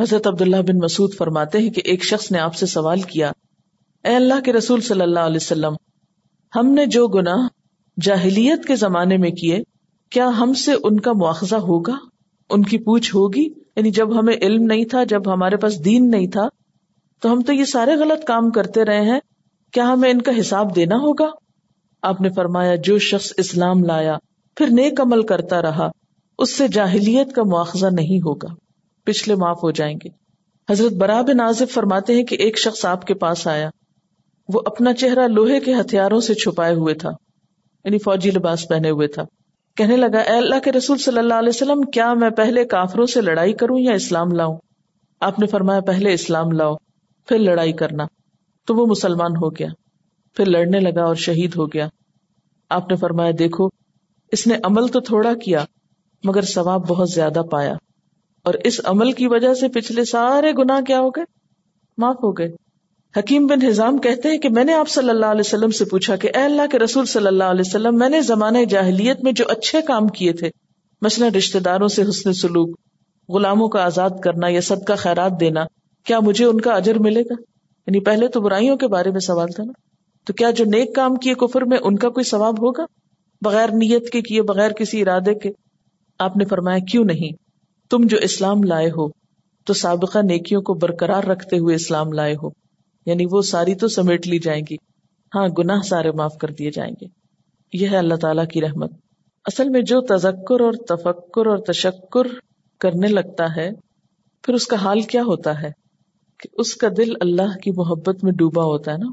[0.00, 3.32] حضرت عبداللہ بن مسعود فرماتے ہیں کہ ایک شخص نے آپ سے سوال کیا،
[4.04, 5.74] اے اللہ کے رسول صلی اللہ علیہ وسلم،
[6.56, 7.48] ہم نے جو گناہ
[8.02, 9.58] جاہلیت کے زمانے میں کیے،
[10.10, 11.94] کیا ہم سے ان کا مواخذہ ہوگا؟
[12.50, 13.44] ان کی پوچھ ہوگی؟
[13.76, 16.48] یعنی جب ہمیں علم نہیں تھا، جب ہمارے پاس دین نہیں تھا،
[17.20, 19.20] تو ہم تو یہ سارے غلط کام کرتے رہے ہیں،
[19.72, 21.30] کیا ہمیں ان کا حساب دینا ہوگا؟
[22.02, 24.16] آپ نے فرمایا، جو شخص اسلام لایا،
[24.56, 25.88] پھر نیک عمل کرتا رہا،
[26.38, 28.65] اس سے جاہلیت کا مواخذہ نہیں ہوگا۔
[29.06, 30.08] پچھلے معاف ہو جائیں گے۔
[30.72, 33.70] حضرت برا بن نازف فرماتے ہیں کہ ایک شخص آپ کے پاس آیا۔
[34.54, 37.10] وہ اپنا چہرہ لوہے کے ہتھیاروں سے چھپائے ہوئے تھا
[37.84, 39.22] یعنی فوجی لباس پہنے ہوئے تھا۔
[39.76, 43.20] کہنے لگا، اے اللہ کے رسول صلی اللہ علیہ وسلم، کیا میں پہلے کافروں سے
[43.20, 44.56] لڑائی کروں یا اسلام لاؤں؟
[45.20, 46.74] آپ نے فرمایا، پہلے اسلام لاؤ،
[47.28, 48.04] پھر لڑائی کرنا۔
[48.66, 49.68] تو وہ مسلمان ہو گیا،
[50.36, 51.88] پھر لڑنے لگا اور شہید ہو گیا۔
[52.70, 53.68] آپ نے فرمایا، دیکھو،
[54.32, 55.64] اس نے عمل تو تھوڑا کیا،
[56.24, 57.74] مگر ثواب بہت زیادہ پایا۔
[58.46, 61.24] اور اس عمل کی وجہ سے پچھلے سارے گنا کیا ہو گئے؟
[61.98, 62.48] معاف ہو گئے۔
[63.16, 66.16] حکیم بن ہزام کہتے ہیں کہ میں نے آپ صلی اللہ علیہ وسلم سے پوچھا
[66.16, 69.44] کہ اے اللہ کے رسول صلی اللہ علیہ وسلم، میں نے زمانے جاہلیت میں جو
[69.48, 70.50] اچھے کام کیے تھے،
[71.02, 72.78] مثلاً رشتے داروں سے حسن سلوک،
[73.28, 75.64] غلاموں کا آزاد کرنا یا صدقہ خیرات دینا،
[76.04, 77.34] کیا مجھے ان کا اجر ملے گا؟
[77.86, 79.72] یعنی پہلے تو برائیوں کے بارے میں سوال تھا نا۔
[80.26, 82.84] تو کیا جو نیک کام کیے کفر میں ان کا کوئی ثواب ہوگا؟
[83.42, 85.50] بغیر نیت کے کیے، بغیر کسی ارادے کے۔
[86.18, 87.45] آپ نے فرمایا، کیوں نہیں؟
[87.90, 89.08] تم جو اسلام لائے ہو،
[89.66, 92.48] تو سابقہ نیکیوں کو برقرار رکھتے ہوئے اسلام لائے ہو۔
[93.06, 94.74] یعنی وہ ساری تو سمیٹ لی جائیں گی۔
[95.34, 97.06] ہاں گناہ سارے معاف کر دیے جائیں گے۔
[97.72, 98.92] یہ ہے اللہ تعالیٰ کی رحمت۔
[99.44, 102.26] اصل میں جو تذکر اور تفکر اور تشکر
[102.80, 103.70] کرنے لگتا ہے،
[104.42, 105.70] پھر اس کا حال کیا ہوتا ہے؟
[106.40, 109.10] کہ اس کا دل اللہ کی محبت میں ڈوبا ہوتا ہے نا۔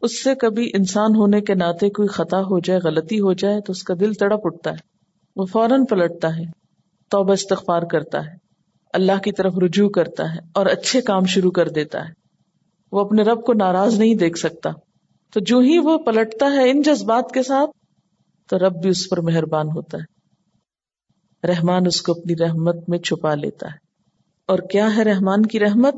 [0.00, 3.70] اس سے کبھی انسان ہونے کے ناطے کوئی خطا ہو جائے، غلطی ہو جائے، تو
[3.70, 4.76] اس کا دل تڑپ اٹھتا ہے۔
[5.36, 6.59] وہ فوراً پلٹتا ہے۔
[7.10, 8.36] توبہ استغفار کرتا ہے،
[8.92, 12.12] اللہ کی طرف رجوع کرتا ہے اور اچھے کام شروع کر دیتا ہے۔
[12.92, 14.70] وہ اپنے رب کو ناراض نہیں دیکھ سکتا۔
[15.32, 17.70] تو جو ہی وہ پلٹتا ہے ان جذبات کے ساتھ،
[18.48, 20.20] تو رب بھی اس پر مہربان ہوتا ہے۔
[21.46, 23.76] رحمان اس کو اپنی رحمت میں چھپا لیتا ہے۔
[24.46, 25.94] اور کیا ہے رحمان کی رحمت؟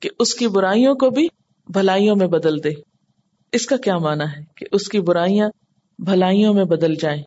[0.00, 1.28] کہ اس کی برائیوں کو بھی
[1.66, 2.70] بھلائیوں میں بدل دے۔
[3.52, 5.48] اس کا کیا مانا ہے؟ کہ اس کی برائیاں
[5.98, 7.22] بھلائیوں میں بدل جائیں۔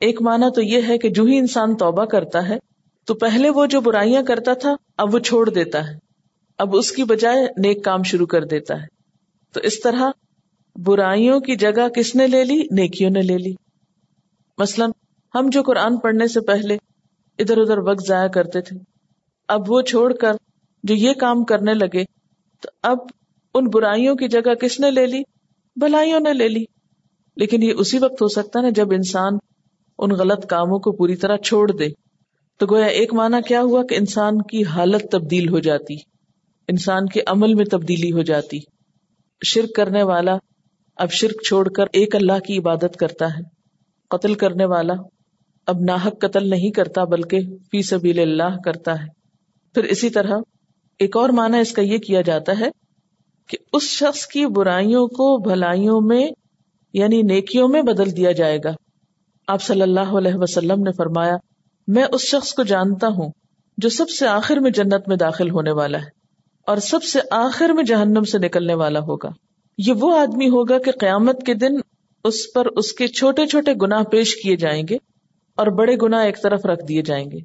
[0.00, 2.58] ایک مانا تو یہ ہے کہ جو ہی انسان توبہ کرتا ہے،
[3.06, 5.94] تو پہلے وہ جو برائیاں کرتا تھا، اب وہ چھوڑ دیتا ہے۔
[6.58, 8.86] اب اس کی بجائے نیک کام شروع کر دیتا ہے۔
[9.52, 10.10] تو اس طرح
[10.76, 13.54] برائیوں کی جگہ کس نے لے لی؟ نیکیوں نے لے لی۔
[14.58, 14.86] مثلا
[15.34, 16.76] ہم جو قرآن پڑھنے سے پہلے
[17.38, 18.76] ادھر ادھر وقت ضائع کرتے تھے،
[19.48, 20.32] اب وہ چھوڑ کر
[20.82, 22.04] جو یہ کام کرنے لگے،
[22.60, 22.98] تو اب
[23.54, 25.22] ان برائیوں کی جگہ کس نے لے لی؟
[25.76, 26.64] بھلائیوں نے لے لی۔
[27.36, 29.38] لیکن یہ اسی وقت ہو سکتا نا جب انسان
[29.98, 31.86] ان غلط کاموں کو پوری طرح چھوڑ دے۔
[32.58, 35.94] تو گویا ایک معنی کیا ہوا کہ انسان کی حالت تبدیل ہو جاتی۔
[36.68, 38.58] انسان کے عمل میں تبدیلی ہو جاتی۔
[39.46, 40.36] شرک کرنے والا
[40.96, 43.42] اب شرک چھوڑ کر ایک اللہ کی عبادت کرتا ہے۔
[44.10, 44.94] قتل کرنے والا
[45.66, 49.06] اب ناحک قتل نہیں کرتا بلکہ فی سبیل اللہ کرتا ہے۔
[49.74, 50.38] پھر اسی طرح
[50.98, 52.70] ایک اور معنی اس کا یہ کیا جاتا ہے
[53.48, 56.26] کہ اس شخص کی برائیوں کو بھلائیوں میں
[56.92, 58.72] یعنی نیکیوں میں بدل دیا جائے گا۔
[59.48, 61.36] آپ صلی اللہ علیہ وسلم نے فرمایا،
[61.86, 63.30] میں اس شخص کو جانتا ہوں
[63.78, 66.08] جو سب سے آخر میں جنت میں داخل ہونے والا ہے
[66.66, 69.28] اور سب سے آخر میں جہنم سے نکلنے والا ہوگا۔
[69.78, 71.72] یہ وہ آدمی ہوگا کہ قیامت کے دن
[72.24, 74.96] اس پر اس کے چھوٹے چھوٹے گنا پیش کیے جائیں گے
[75.56, 77.38] اور بڑے گنا ایک طرف رکھ دیے جائیں گے۔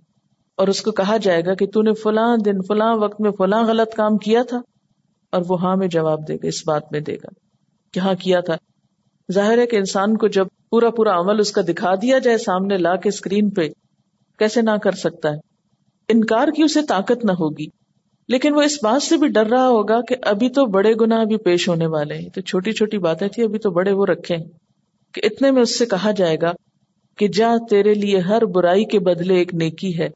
[0.58, 3.64] اور اس کو کہا جائے گا کہ تو نے فلاں دن، فلاں وقت میں فلاں
[3.64, 4.62] غلط کام کیا تھا؟
[5.32, 7.28] اور وہ ہاں میں جواب دے گا، اس بات میں دے گا
[7.94, 8.56] کہ ہاں کیا تھا۔
[9.32, 12.78] ظاہر ہے کہ انسان کو جب پورا پورا عمل اس کا دکھا دیا جائے سامنے
[12.78, 13.70] لا کے اسکرین پہ،
[14.40, 15.38] کیسے نہ کر سکتا ہے۔
[16.10, 17.66] انکار کی اسے طاقت نہ ہوگی۔
[18.28, 21.38] لیکن وہ اس بات سے بھی ڈر رہا ہوگا کہ ابھی تو بڑے گنا بھی
[21.38, 24.44] پیش ہونے والے ہیں۔ تو چھوٹی چھوٹی باتیں تھی ابھی تو بڑے وہ رکھے ہیں۔
[25.14, 26.52] کہ اتنے میں اس سے کہا جائے گا
[27.18, 30.08] کہ جا، تیرے لیے ہر برائی کے بدلے ایک نیکی ہے۔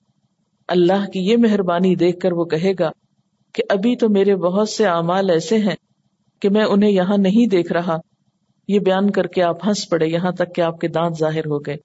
[0.68, 2.92] اللہ کی یہ مہربانی دیکھ کر وہ کہے گا
[3.54, 5.76] کہ ابھی تو میرے بہت سے اعمال ایسے ہیں
[6.42, 7.98] کہ میں انہیں یہاں نہیں دیکھ رہا۔
[8.68, 11.60] یہ بیان کر کے آپ ہنس پڑے یہاں تک کہ آپ کے دانت ظاہر ہو
[11.60, 11.76] گئے۔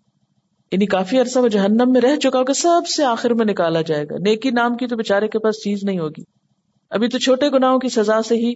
[0.72, 4.04] یعنی کافی عرصہ وہ جہنم میں رہ چکا ہوگا، سب سے آخر میں نکالا جائے
[4.04, 6.22] گا۔ نیکی نام کی تو بےچارے کے پاس چیز نہیں ہوگی۔
[6.90, 8.54] ابھی تو چھوٹے گناہوں کی سزا سے ہی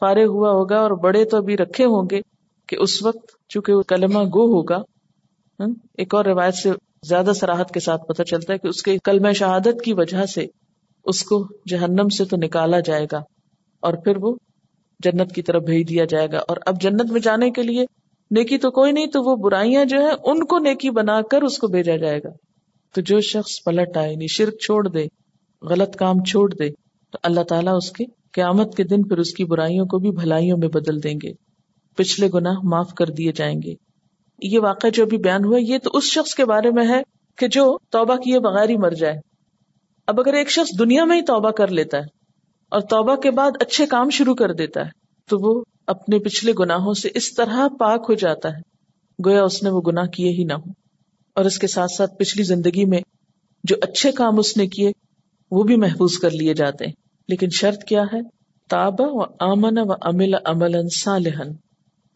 [0.00, 2.20] فارغ ہوا ہوگا اور بڑے تو ابھی رکھے ہوں گے
[2.68, 4.78] کہ اس وقت چونکہ وہ کلمہ گو ہوگا
[5.98, 6.70] ایک اور روایت سے
[7.06, 10.46] زیادہ سراہد کے ساتھ پتہ چلتا ہے کہ اس کے کلمہ شہادت کی وجہ سے
[11.04, 13.18] اس کو جہنم سے تو نکالا جائے گا
[13.82, 14.34] اور پھر وہ
[14.98, 17.84] جنت کی طرف بھیج دیا جائے گا۔ اور اب جنت میں جانے کے لیے
[18.30, 21.58] نیکی تو کوئی نہیں، تو وہ برائیاں جو ہے ان کو نیکی بنا کر اس
[21.58, 22.28] کو بھیجا جائے گا۔
[22.94, 25.06] تو جو شخص پلٹ آئے نہیں یعنی شرک چھوڑ دے،
[25.62, 26.70] غلط کام چھوڑ دے،
[27.12, 30.58] تو اللہ تعالیٰ اس کے قیامت کے دن پھر اس کی برائیوں کو بھی بھلائیوں
[30.58, 31.32] میں بدل دیں گے۔
[31.96, 33.74] پچھلے گناہ معاف کر دیے جائیں گے۔
[34.42, 37.02] یہ واقعہ جو بھی بیان ہوا، یہ تو اس شخص کے بارے میں ہے
[37.38, 39.14] کہ جو توبہ کیے بغیر ہی مر جائے۔
[40.06, 42.23] اب اگر ایک شخص دنیا میں ہی توبہ کر لیتا ہے
[42.74, 44.90] اور توبہ کے بعد اچھے کام شروع کر دیتا ہے،
[45.28, 48.60] تو وہ اپنے پچھلے گناہوں سے اس طرح پاک ہو جاتا ہے۔
[49.26, 50.70] گویا اس نے وہ گناہ کیے ہی نہ ہو
[51.34, 53.00] اور اس کے ساتھ ساتھ پچھلی زندگی میں
[53.64, 54.92] جو اچھے کام اس نے کیے،
[55.50, 56.92] وہ بھی محفوظ کر لیے جاتے ہیں۔
[57.28, 58.20] لیکن شرط کیا ہے؟
[58.68, 61.52] تابا و آمن و امل امل صالحن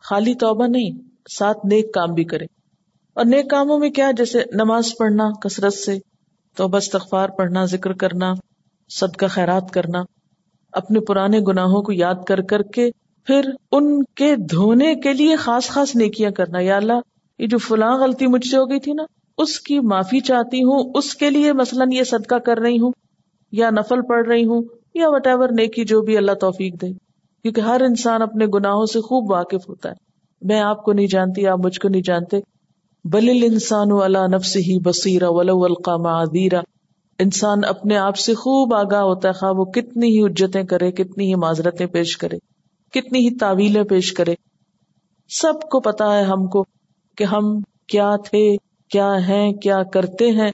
[0.03, 0.91] خالی توبہ نہیں،
[1.39, 2.45] ساتھ نیک کام بھی کرے
[3.15, 5.99] اور نیک کاموں میں کیا؟ جیسے نماز پڑھنا، کثرت سے
[6.57, 8.35] توبہ، استغفار پڑھنا، ذکر کرنا،
[8.89, 10.18] صدقہ، خیرات کرنا۔
[10.73, 12.91] اپنے پرانے گناہوں کو یاد کر کر کے
[13.27, 13.41] پھر
[13.73, 16.93] ان کے دھونے کے لیے خاص خاص نیکیاں کرنا۔ یا اللہ،
[17.39, 19.03] یہ جو فلاں غلطی مجھ سے ہو گئی تھی نا،
[19.39, 22.93] اس کی معافی چاہتی ہوں، اس کے لیے مثلاً یہ صدقہ کر رہی ہوں،
[23.53, 24.63] یا نفل پڑھ رہی ہوں،
[24.95, 26.93] یا وٹ ایور نیکی جو بھی اللہ توفیق دے۔
[27.43, 29.95] کیونکہ ہر انسان اپنے گناہوں سے خوب واقف ہوتا ہے۔
[30.43, 32.37] میں آپ کو نہیں جانتی، آپ مجھ کو نہیں جانتے۔
[33.05, 36.61] بل انسان والا نفس ہی بصیرا ولو القام عدیرا
[37.19, 41.27] انسان اپنے آپ سے خوب آگاہ ہوتا ہے، خواہ وہ کتنی ہی اجتیں کرے، کتنی
[41.27, 42.39] ہی معذرتیں پیش کرے،
[42.93, 44.35] کتنی ہی تعویلیں پیش کرے۔
[45.29, 46.65] سب کو پتا ہے ہم کو
[47.17, 48.57] کہ ہم کیا تھے،
[48.91, 50.51] کیا ہیں، کیا کرتے ہیں۔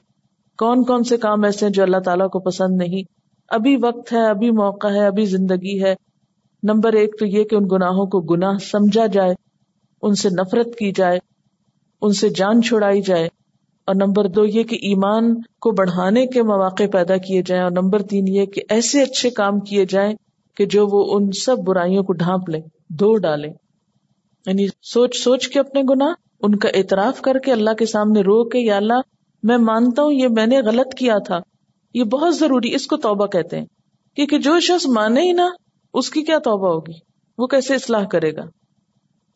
[0.57, 3.03] کون کون سے کام ایسے ہیں جو اللہ تعالیٰ کو پسند نہیں۔
[3.49, 5.95] ابھی وقت ہے، ابھی موقع ہے، ابھی زندگی ہے۔
[6.63, 9.33] نمبر ایک تو یہ کہ ان گناہوں کو گناہ سمجھا جائے،
[10.01, 11.19] ان سے نفرت کی جائے،
[12.01, 13.29] ان سے جان چھڑائی جائے۔
[13.87, 18.01] اور نمبر دو یہ کہ ایمان کو بڑھانے کے مواقع پیدا کیے جائیں اور نمبر
[18.01, 20.15] تین یہ کہ ایسے اچھے کام کیے جائیں
[20.57, 22.59] کہ جو وہ ان سب برائیوں کو ڈھانپ لے
[22.89, 23.47] دھو ڈالے
[24.45, 28.49] یعنی سوچ سوچ کے اپنے گنا ان کا اعتراف کر کے اللہ کے سامنے رو
[28.49, 28.99] کے، یا اللہ،
[29.43, 31.39] میں مانتا ہوں، یہ میں نے غلط کیا تھا۔
[31.93, 33.65] یہ بہت ضروری، اس کو توبہ کہتے ہیں۔
[34.15, 35.41] کیونکہ جو شخص مانے ہی نہ،
[35.93, 36.93] اس کی کیا توبہ ہوگی؟
[37.37, 38.41] وہ کیسے اصلاح کرے گا؟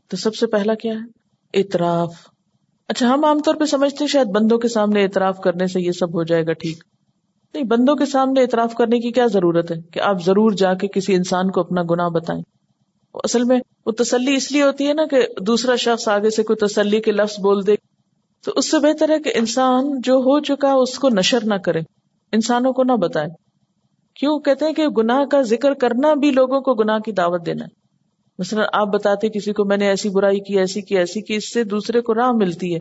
[0.10, 1.08] تو سب سے پہلا کیا ہے؟
[1.54, 2.14] اعتراف۔
[2.90, 5.92] اچھا ہم عام طور پہ سمجھتے ہیں شاید بندوں کے سامنے اعتراف کرنے سے یہ
[5.92, 6.84] سب ہو جائے گا ٹھیک۔
[7.54, 10.88] نہیں، بندوں کے سامنے اعتراف کرنے کی کیا ضرورت ہے کہ آپ ضرور جا کے
[10.88, 12.42] کسی انسان کو اپنا گنا بتائیں؟
[13.14, 16.68] اصل میں وہ تسلی اس لیے ہوتی ہے نا کہ دوسرا شخص آگے سے کوئی
[16.68, 17.76] تسلی کے لفظ بول دے۔
[18.46, 21.80] تو اس سے بہتر ہے کہ انسان جو ہو چکا اس کو نشر نہ کرے،
[22.32, 23.28] انسانوں کو نہ بتائے۔
[24.16, 27.66] کیوں؟ کہتے ہیں کہ گناہ کا ذکر کرنا بھی لوگوں کو گناہ کی دعوت دینا
[27.66, 27.79] ہے۔
[28.40, 31.54] مثلاً آپ بتاتے کسی کو میں نے ایسی برائی کی، ایسی کی ایسی کی، اس
[31.54, 32.80] سے دوسرے کو راہ ملتی ہے۔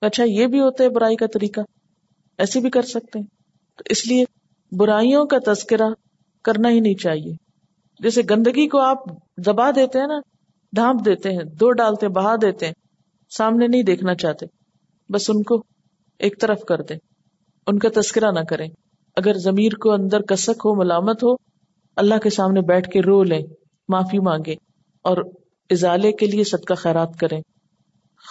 [0.00, 1.60] اچھا یہ بھی ہوتا ہے برائی کا طریقہ۔
[2.38, 3.26] ایسے بھی کر سکتے ہیں۔
[3.76, 4.24] تو اس لیے
[4.72, 5.88] برائیوں کا تذکرہ
[6.44, 7.32] کرنا ہی نہیں چاہیے۔
[8.00, 8.98] جیسے گندگی کو آپ
[9.46, 10.20] دبا دیتے ہیں نا،
[10.72, 12.72] ڈھانپ دیتے ہیں، دو ڈالتے بہا دیتے ہیں،
[13.30, 14.46] سامنے نہیں دیکھنا چاہتے۔
[15.12, 15.64] بس ان کو
[16.18, 16.96] ایک طرف کر دیں۔
[17.66, 18.68] ان کا تذکرہ نہ کریں۔
[19.16, 21.34] اگر ضمیر کو اندر کسک ہو، ملامت ہو،
[21.96, 23.42] اللہ کے سامنے بیٹھ کے رو لیں،
[23.88, 24.54] معافی مانگے
[25.04, 25.16] اور
[25.70, 27.40] ازالے کے لیے صدقہ خیرات کریں،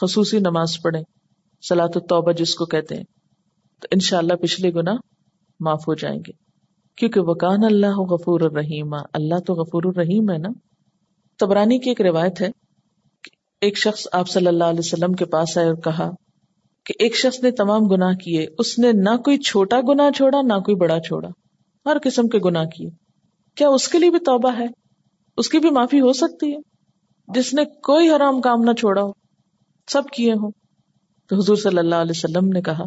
[0.02, 1.04] خصوصی نماز پڑھیں
[1.64, 3.04] سلاۃ التوبہ جس کو کہتے ہیں،
[3.82, 4.94] تو انشاءاللہ پچھلے گنا
[5.60, 6.32] معاف ہو جائیں گے۔
[6.98, 10.50] کیونکہ وکان اللہ غفور الرحیم، اللہ تو غفور الرحیم ہے نا؟
[11.40, 12.50] تبرانی کی ایک روایت ہے
[13.62, 16.10] ایک شخص آپ صلی اللہ علیہ وسلم کے پاس آئے اور کہا
[16.86, 20.60] کہ ایک شخص نے تمام گناہ کیے، اس نے نہ کوئی چھوٹا گنا چھوڑا، نہ
[20.60, 21.30] کوئی بڑا چھوڑا،
[21.86, 22.90] ہر قسم کے گناہ کیے۔
[23.58, 24.66] کیا اس کے لیے بھی توبہ ہے؟
[25.38, 26.58] اس کی بھی معافی ہو سکتی ہے۔
[27.28, 29.12] جس نے کوئی حرام کام نہ چھوڑا ہو،
[29.88, 30.52] سب کیے ہوں۔
[31.30, 32.86] تو حضور صلی اللہ علیہ وسلم نے کہا،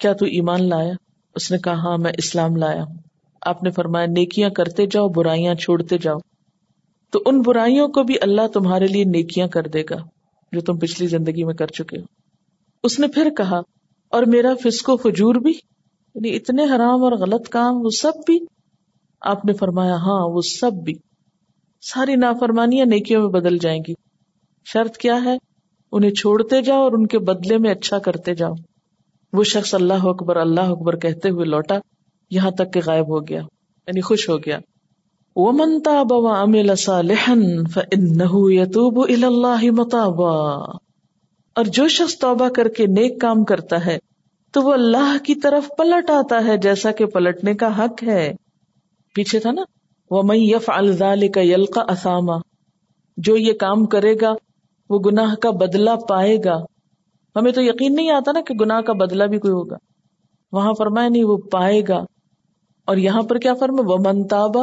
[0.00, 0.92] کیا تو ایمان لایا؟
[1.34, 2.96] اس نے کہا ہاں میں اسلام لایا ہوں۔
[3.42, 6.18] آپ نے فرمایا، نیکیاں کرتے جاؤ، برائیاں چھوڑتے جاؤ۔
[7.10, 9.96] تو ان برائیوں کو بھی اللہ تمہارے لیے نیکیاں کر دے گا،
[10.52, 12.04] جو تم پچھلی زندگی میں کر چکے ہو۔
[12.82, 13.58] اس نے پھر کہا،
[14.10, 15.52] اور میرا فسکو فجور بھی
[16.14, 18.38] یعنی اتنے حرام اور غلط کام، وہ سب بھی۔
[19.20, 20.94] آپ نے فرمایا ہاں وہ سب بھی۔
[21.80, 23.94] ساری نافرمانیاں نیکیوں میں بدل جائیں گی۔
[24.64, 25.36] شرط کیا ہے؟
[25.92, 28.52] انہیں چھوڑتے جاؤ اور ان کے بدلے میں اچھا کرتے جاؤ۔
[29.32, 31.74] وہ شخص اللہ اکبر اللہ اکبر کہتے ہوئے لوٹا،
[32.30, 33.40] یہاں تک کہ غائب ہو گیا
[33.86, 34.58] یعنی خوش ہو گیا۔
[35.36, 36.70] وہ منتا بوا امل
[38.52, 40.54] یتوب اللہ متابا۔
[41.54, 43.98] اور جو شخص توبہ کر کے نیک کام کرتا ہے،
[44.52, 48.34] تو وہ اللہ کی طرف پلٹ آتا ہے، جیسا کہ پلٹنے کا حق ہے۔
[49.14, 49.62] پیچھے تھا نا؟
[50.10, 52.32] وہ میں یف الزال کا یلقا اسامہ
[53.16, 54.32] جو یہ کام کرے گا،
[54.90, 56.56] وہ گناہ کا بدلہ پائے گا۔
[57.36, 59.76] ہمیں تو یقین نہیں آتا نا کہ گناہ کا بدلہ بھی کوئی ہوگا۔
[60.52, 61.98] وہاں فرمائے نہیں، وہ پائے گا۔
[62.86, 64.62] اور یہاں پر کیا فرما وہ منتابا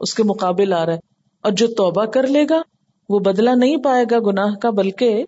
[0.00, 0.98] اس کے مقابل آ رہا ہے۔
[1.42, 2.62] اور جو توبہ کر لے گا،
[3.08, 5.24] وہ بدلہ نہیں پائے گا گناہ کا، بلکہ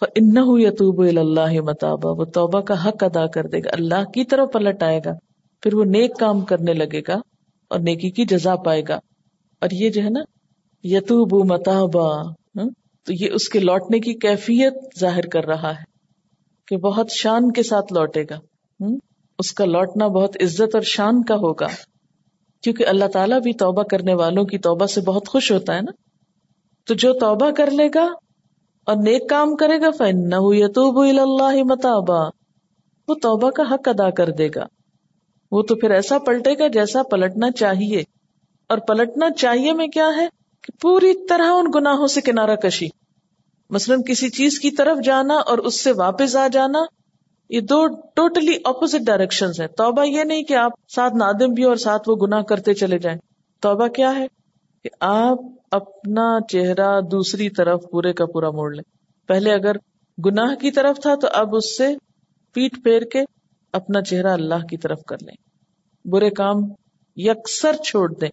[0.00, 4.52] ان یتوب اللہ متابا۔ وہ توبہ کا حق ادا کر دے گا۔ اللہ کی طرف
[4.52, 5.10] پلٹ آئے گا۔
[5.62, 7.35] پھر وہ نیک کام کرنے لگے گا۔
[7.68, 8.94] اور نیکی کی جزا پائے گا۔
[9.60, 10.20] اور یہ جو ہے نا
[10.82, 12.32] یتوب متابا
[13.04, 15.84] تو یہ اس کے لوٹنے کی کیفیت ظاہر کر رہا ہے
[16.66, 18.38] کہ بہت شان کے ساتھ لوٹے گا۔
[19.38, 21.66] اس کا لوٹنا بہت عزت اور شان کا ہوگا۔
[22.62, 25.92] کیونکہ اللہ تعالیٰ بھی توبہ کرنے والوں کی توبہ سے بہت خوش ہوتا ہے نا۔
[26.86, 28.04] تو جو توبہ کر لے گا
[28.86, 32.28] اور نیک کام کرے گا فن یتوب اللہ متابا،
[33.08, 34.75] وہ توبہ کا حق ادا کر دے گا۔
[35.52, 38.02] وہ تو پھر ایسا پلٹے گا جیسا پلٹنا چاہیے۔
[38.68, 40.26] اور پلٹنا چاہیے میں کیا ہے؟
[40.62, 42.86] کہ پوری طرح ان گناہوں سے کنارہ کشی۔
[43.70, 46.78] مثلاً کسی چیز کی طرف جانا اور اس سے واپس آ جانا،
[47.50, 51.76] یہ دو ٹوٹلی اپوزٹ ڈائریکشن ہے توبہ یہ نہیں کہ آپ ساتھ نادم بھی اور
[51.76, 53.18] ساتھ وہ گناہ کرتے چلے جائیں۔
[53.60, 54.26] توبہ کیا ہے؟
[54.82, 55.38] کہ آپ
[55.70, 58.84] اپنا چہرہ دوسری طرف پورے کا پورا موڑ لیں۔
[59.28, 59.72] پہلے اگر
[60.26, 61.88] گناہ کی طرف تھا تو اب اس سے
[62.54, 63.35] پیٹ پھیر کے
[63.76, 65.34] اپنا چہرہ اللہ کی طرف کر لیں۔
[66.04, 66.56] برے کام
[67.16, 68.28] یکسر چھوڑ دیں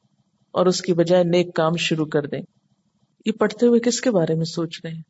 [0.51, 2.41] اور اس کی بجائے نیک کام شروع کر دیں۔
[3.25, 5.01] یہ پڑھتے ہوئے کس کے بارے میں سوچ رہے ہیں؟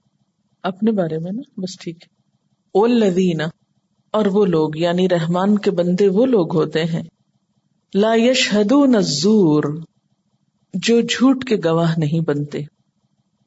[0.63, 2.13] اپنے بارے میں نا، بس ٹھیک ہے۔
[2.73, 3.45] او لدینا
[4.11, 7.03] اور وہ لوگ یعنی رحمان کے بندے وہ لوگ ہوتے ہیں۔
[7.95, 9.63] لا یشہدون الزور،
[10.73, 12.59] جو جھوٹ کے گواہ نہیں بنتے،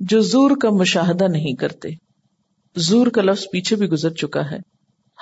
[0.01, 1.89] جو زور کا مشاہدہ نہیں کرتے۔
[2.77, 4.57] زور کا لفظ پیچھے بھی گزر چکا ہے۔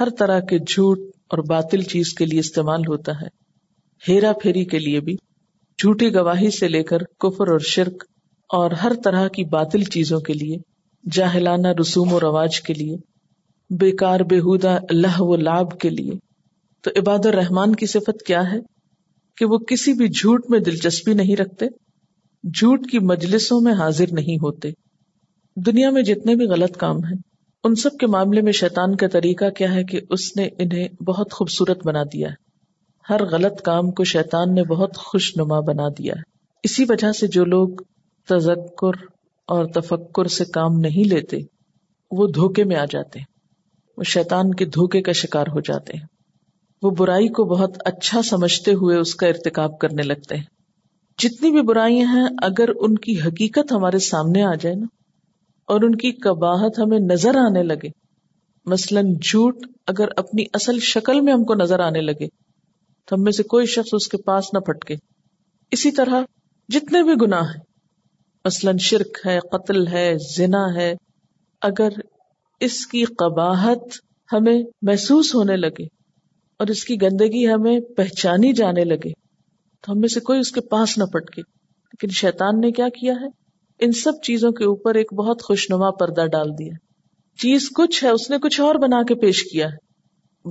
[0.00, 3.26] ہر طرح کے جھوٹ اور باطل چیز کے لیے استعمال ہوتا ہے۔
[4.09, 5.14] ہیرا پھیری کے لیے بھی۔
[5.78, 8.04] جھوٹی گواہی سے لے کر کفر اور شرک
[8.49, 10.57] اور ہر طرح کی باطل چیزوں کے لیے،
[11.12, 12.97] جاہلانہ رسوم و رواج کے لیے،
[13.71, 16.12] بیکار بےحدہ اللہ و لاب کے لیے۔
[16.83, 18.59] تو عباد الرحمان کی صفت کیا ہے؟
[19.37, 21.66] کہ وہ کسی بھی جھوٹ میں دلچسپی نہیں رکھتے،
[22.45, 24.71] جھوٹ کی مجلسوں میں حاضر نہیں ہوتے۔
[25.57, 27.33] دنیا میں جتنے بھی غلط کام ہیں
[27.64, 31.33] ان سب کے معاملے میں شیطان کا طریقہ کیا ہے کہ اس نے انہیں بہت
[31.33, 32.35] خوبصورت بنا دیا ہے۔
[33.11, 36.23] ہر غلط کام کو شیطان نے بہت خوش نما بنا دیا ہے۔
[36.62, 37.68] اسی وجہ سے جو لوگ
[38.28, 39.06] تذکر
[39.47, 41.37] اور تفکر سے کام نہیں لیتے،
[42.11, 43.26] وہ دھوکے میں آ جاتے ہیں۔
[43.97, 46.06] وہ شیطان کے دھوکے کا شکار ہو جاتے ہیں۔
[46.83, 50.44] وہ برائی کو بہت اچھا سمجھتے ہوئے اس کا ارتکاب کرنے لگتے ہیں۔
[51.18, 54.87] جتنی بھی برائیاں ہیں، اگر ان کی حقیقت ہمارے سامنے آ جائے نا
[55.66, 57.88] اور ان کی کباہت ہمیں نظر آنے لگے۔
[58.66, 59.56] مثلاً جھوٹ
[59.87, 62.26] اگر اپنی اصل شکل میں ہم کو نظر آنے لگے،
[63.06, 64.94] تو ہم میں سے کوئی شخص اس کے پاس نہ پھٹکے۔
[65.71, 66.23] اسی طرح
[66.68, 67.62] جتنے بھی گناہ ہیں،
[68.44, 70.94] مثلاً شرک ہے، قتل ہے، زنا ہے،
[71.62, 71.88] اگر
[72.61, 73.83] اس کی قباہت
[74.33, 75.85] ہمیں محسوس ہونے لگے
[76.61, 79.12] اور اس کی گندگی ہمیں پہچانی جانے لگے،
[79.80, 83.12] تو ہم میں سے کوئی اس کے پاس نہ پٹکے لیکن شیطان نے کیا کیا
[83.12, 83.43] ہے؟
[83.81, 86.73] ان سب چیزوں کے اوپر ایک بہت خوشنما پردہ ڈال دیا۔
[87.38, 89.85] چیز کچھ ہے، اس نے کچھ اور بنا کے پیش کیا ہے۔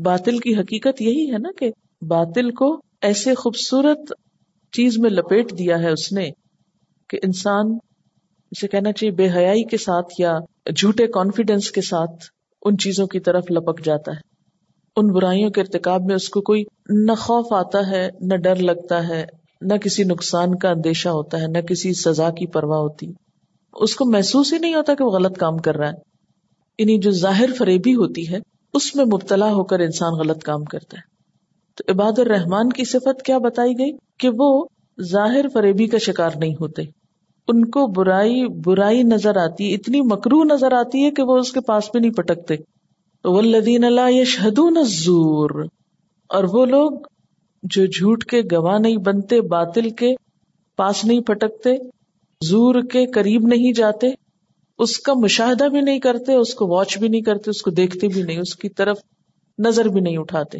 [0.01, 4.13] باطل کی حقیقت یہی ہے نا کہ باطل کو ایسے خوبصورت
[4.71, 6.29] چیز میں لپیٹ دیا ہے اس نے
[7.09, 7.77] کہ انسان
[8.51, 10.37] اسے کہنا چاہیے بے حیائی کے ساتھ یا
[10.75, 12.25] جھوٹے کانفیڈینس کے ساتھ
[12.65, 14.21] ان چیزوں کی طرف لپک جاتا ہے۔
[14.95, 19.07] ان برائیوں کے ارتکاب میں اس کو کوئی نہ خوف آتا ہے، نہ ڈر لگتا
[19.07, 19.25] ہے۔
[19.63, 23.07] نہ کسی نقصان کا اندیشہ ہوتا ہے، نہ کسی سزا کی پرواہ ہوتی۔
[23.73, 25.93] اس کو محسوس ہی نہیں ہوتا کہ وہ غلط کام کر رہا ہے۔
[26.77, 28.39] انہیں جو ظاہر فریبی ہوتی ہے،
[28.73, 31.13] اس میں مبتلا ہو کر انسان غلط کام کرتا ہے۔
[31.75, 34.65] تو عباد الرحمان کی صفت کیا بتائی گئی؟ کہ وہ
[35.01, 36.81] ظاہر فریبی کا شکار نہیں ہوتے۔
[37.47, 41.51] ان کو برائی برائی نظر آتی ہے اتنی مکرو نظر آتی ہے کہ وہ اس
[41.51, 42.55] کے پاس بھی نہیں پٹکتے۔
[43.21, 45.65] تو ولدین اللہ یشہدون الزور۔
[46.29, 46.91] اور وہ لوگ
[47.63, 50.15] جو جھوٹ کے گواہ نہیں بنتے، باطل کے
[50.77, 51.69] پاس نہیں پٹکتے
[52.45, 54.07] زور کے قریب نہیں جاتے،
[54.77, 58.07] اس کا مشاہدہ بھی نہیں کرتے، اس کو واچ بھی نہیں کرتے، اس کو دیکھتے
[58.07, 58.97] بھی نہیں، اس کی طرف
[59.59, 60.57] نظر بھی نہیں اٹھاتے۔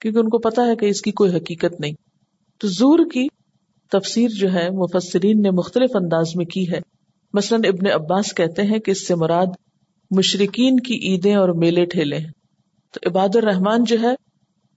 [0.00, 1.92] کیونکہ ان کو پتا ہے کہ اس کی کوئی حقیقت نہیں۔
[2.58, 3.26] تو زور کی
[3.90, 6.80] تفسیر جو ہے، مفسرین نے مختلف انداز میں کی ہے۔
[7.32, 9.46] مثلاً ابن عباس کہتے ہیں کہ اس سے مراد
[10.10, 12.30] مشرقین کی عیدیں اور میلے ٹھیلے ہیں۔
[12.92, 14.29] تو عباد الرحمان جو ہے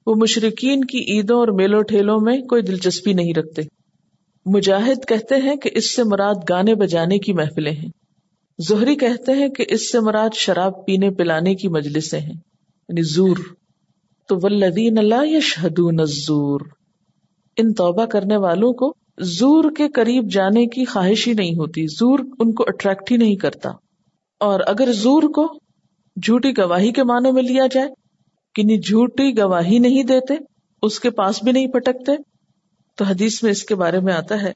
[0.05, 3.61] وہ مشرقین کی عیدوں اور میلوں ٹھیلوں میں کوئی دلچسپی نہیں رکھتے۔
[4.45, 7.89] مجاہد کہتے ہیں کہ اس سے مراد گانے بجانے کی محفلیں ہیں۔
[8.59, 12.33] زہری کہتے ہیں کہ اس سے مراد شراب پینے پلانے کی مجلسیں ہیں۔
[12.89, 13.37] یعنی زور۔
[14.27, 16.59] تو ولدین اللہ یشہدون الزور۔
[17.57, 22.19] ان توبہ کرنے والوں کو زور کے قریب جانے کی خواہش ہی نہیں ہوتی۔ زور
[22.39, 23.69] ان کو اٹریکٹ ہی نہیں کرتا۔
[24.39, 25.53] اور اگر زور کو
[26.23, 27.87] جھوٹی گواہی کے معنوں میں لیا جائے
[28.55, 30.33] کنی جھوٹی گواہی نہیں دیتے،
[30.81, 32.11] اس کے پاس بھی نہیں پٹکتے۔
[32.95, 34.51] تو حدیث میں اس کے بارے میں آتا ہے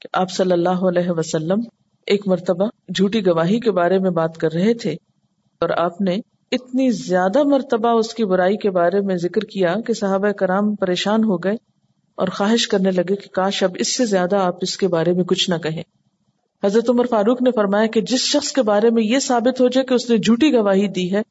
[0.00, 1.60] کہ آپ صلی اللہ علیہ وسلم
[2.06, 4.92] ایک مرتبہ جھوٹی گواہی کے بارے میں بات کر رہے تھے
[5.60, 6.16] اور آپ نے
[6.52, 11.24] اتنی زیادہ مرتبہ اس کی برائی کے بارے میں ذکر کیا کہ صحابہ کرام پریشان
[11.24, 11.54] ہو گئے
[12.14, 15.24] اور خواہش کرنے لگے کہ کاش اب اس سے زیادہ آپ اس کے بارے میں
[15.24, 15.82] کچھ نہ کہیں۔
[16.64, 19.86] حضرت عمر فاروق نے فرمایا کہ جس شخص کے بارے میں یہ ثابت ہو جائے
[19.86, 21.22] کہ اس نے جھوٹی گواہی دی ہے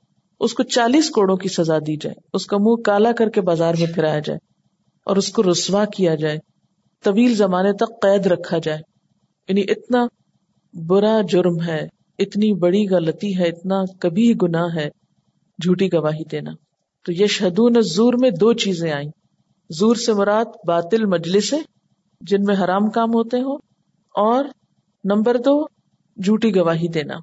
[0.41, 3.73] اس کو چالیس کوڑوں کی سزا دی جائے، اس کا منہ کالا کر کے بازار
[3.79, 4.39] میں پھرایا جائے
[5.05, 6.37] اور اس کو رسوا کیا جائے،
[7.03, 8.79] طویل زمانے تک قید رکھا جائے۔
[9.49, 10.05] یعنی اتنا
[10.87, 11.87] برا جرم ہے،
[12.19, 14.89] اتنی بڑی غلطی ہے، اتنا کبھی گناہ ہے
[15.63, 16.51] جھوٹی گواہی دینا۔
[17.05, 19.09] تو یہ شہدون زور میں دو چیزیں آئیں۔
[19.69, 21.53] زور سے مراد باطل مجلس
[22.21, 23.57] جن میں حرام کام ہوتے ہوں،
[24.15, 24.45] اور
[25.03, 25.63] نمبر دو،
[26.23, 27.13] جھوٹی گواہی دینا۔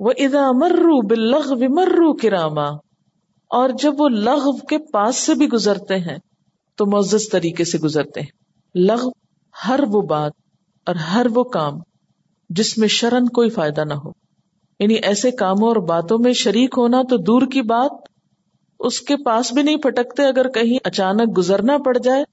[0.00, 2.68] وہ ادا مرو بلغ مرو کراما
[3.50, 6.18] اور جب وہ لغ کے پاس سے بھی گزرتے ہیں،
[6.76, 8.28] تو معزز طریقے سے گزرتے ہیں۔
[8.74, 9.08] لغ
[9.68, 10.32] ہر وہ بات
[10.86, 11.72] اور ہر وہ کام
[12.48, 14.10] جس میں شرن کوئی فائدہ نہ ہو۔
[14.80, 17.90] یعنی ایسے کاموں اور باتوں میں شریک ہونا تو دور کی بات،
[18.80, 22.24] اس کے پاس بھی نہیں پھٹکتے۔ اگر کہیں اچانک گزرنا پڑ جائے،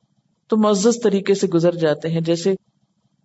[0.48, 2.53] تو معزز طریقے سے گزر جاتے ہیں۔ جیسے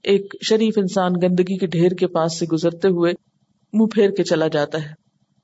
[0.03, 3.13] ایک شریف انسان گندگی کے ڈھیر کے پاس سے گزرتے ہوئے
[3.73, 4.93] منہ پھیر کے چلا جاتا ہے۔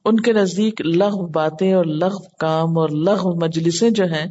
[0.05, 4.27] ان کے نزدیک لغ باتیں اور لغ کام اور لغ مجلسیں جو ہیں،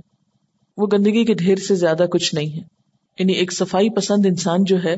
[0.77, 2.61] وہ گندگی کے ڈھیر سے زیادہ کچھ نہیں ہے
[3.19, 4.95] یعنی ایک صفائی پسند انسان جو ہے،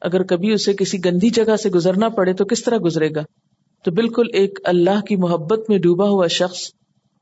[0.00, 3.22] اگر کبھی اسے کسی گندی جگہ سے گزرنا پڑے تو کس طرح گزرے گا؟
[3.84, 6.58] تو بالکل ایک اللہ کی محبت میں ڈوبا ہوا شخص،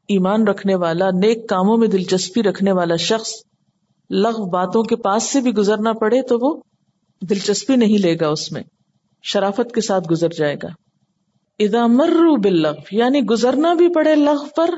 [0.08, 3.30] ایمان رکھنے والا، نیک کاموں میں دلچسپی رکھنے والا شخص
[4.10, 6.62] لغ باتوں کے پاس سے بھی گزرنا پڑے تو وہ
[7.30, 8.62] دلچسپی نہیں لے گا اس میں،
[9.22, 10.68] شرافت کے ساتھ گزر جائے گا۔
[11.58, 14.70] ادا مرو بل یعنی گزرنا بھی پڑے لغ پر،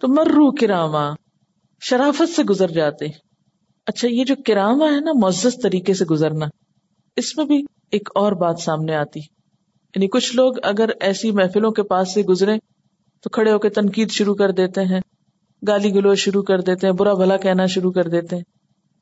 [0.00, 1.10] تو مرو کراما،
[1.80, 3.06] شرافت سے گزر جاتے۔
[3.86, 6.46] اچھا یہ جو کراما ہے نا، معزز طریقے سے گزرنا،
[7.16, 9.20] اس میں بھی ایک اور بات سامنے آتی۔
[9.94, 12.58] یعنی کچھ لوگ اگر ایسی محفلوں کے پاس سے گزرے،
[13.22, 15.00] تو کھڑے ہو کے تنقید شروع کر دیتے ہیں،
[15.68, 18.42] گالی گلو شروع کر دیتے ہیں، برا بھلا کہنا شروع کر دیتے ہیں۔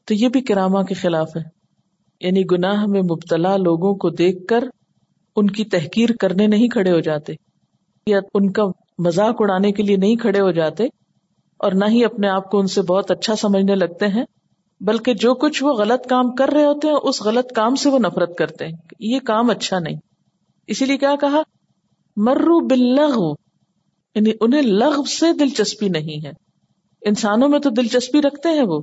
[0.05, 1.43] تو یہ بھی کراما کے خلاف ہے۔
[2.21, 4.65] یعنی گناہ میں مبتلا لوگوں کو دیکھ کر
[5.37, 7.35] ان کی تحقیر کرنے نہیں کھڑے ہو جاتے،
[8.07, 8.63] یا ان کا
[8.99, 10.85] مذاق اڑانے کے لیے نہیں کھڑے ہو جاتے،
[11.61, 14.25] اور نہ ہی اپنے آپ کو ان سے بہت اچھا سمجھنے لگتے ہیں،
[14.81, 17.99] بلکہ جو کچھ وہ غلط کام کر رہے ہوتے ہیں، اس غلط کام سے وہ
[17.99, 19.97] نفرت کرتے ہیں یہ کام اچھا نہیں۔
[20.69, 21.43] اسی لیے کیا کہا؟
[22.17, 23.19] مرو بلغ
[24.17, 26.33] یعنی انہیں لغ سے دلچسپی نہیں ہے۔
[27.03, 28.81] انسانوں میں تو دلچسپی رکھتے ہیں وہ،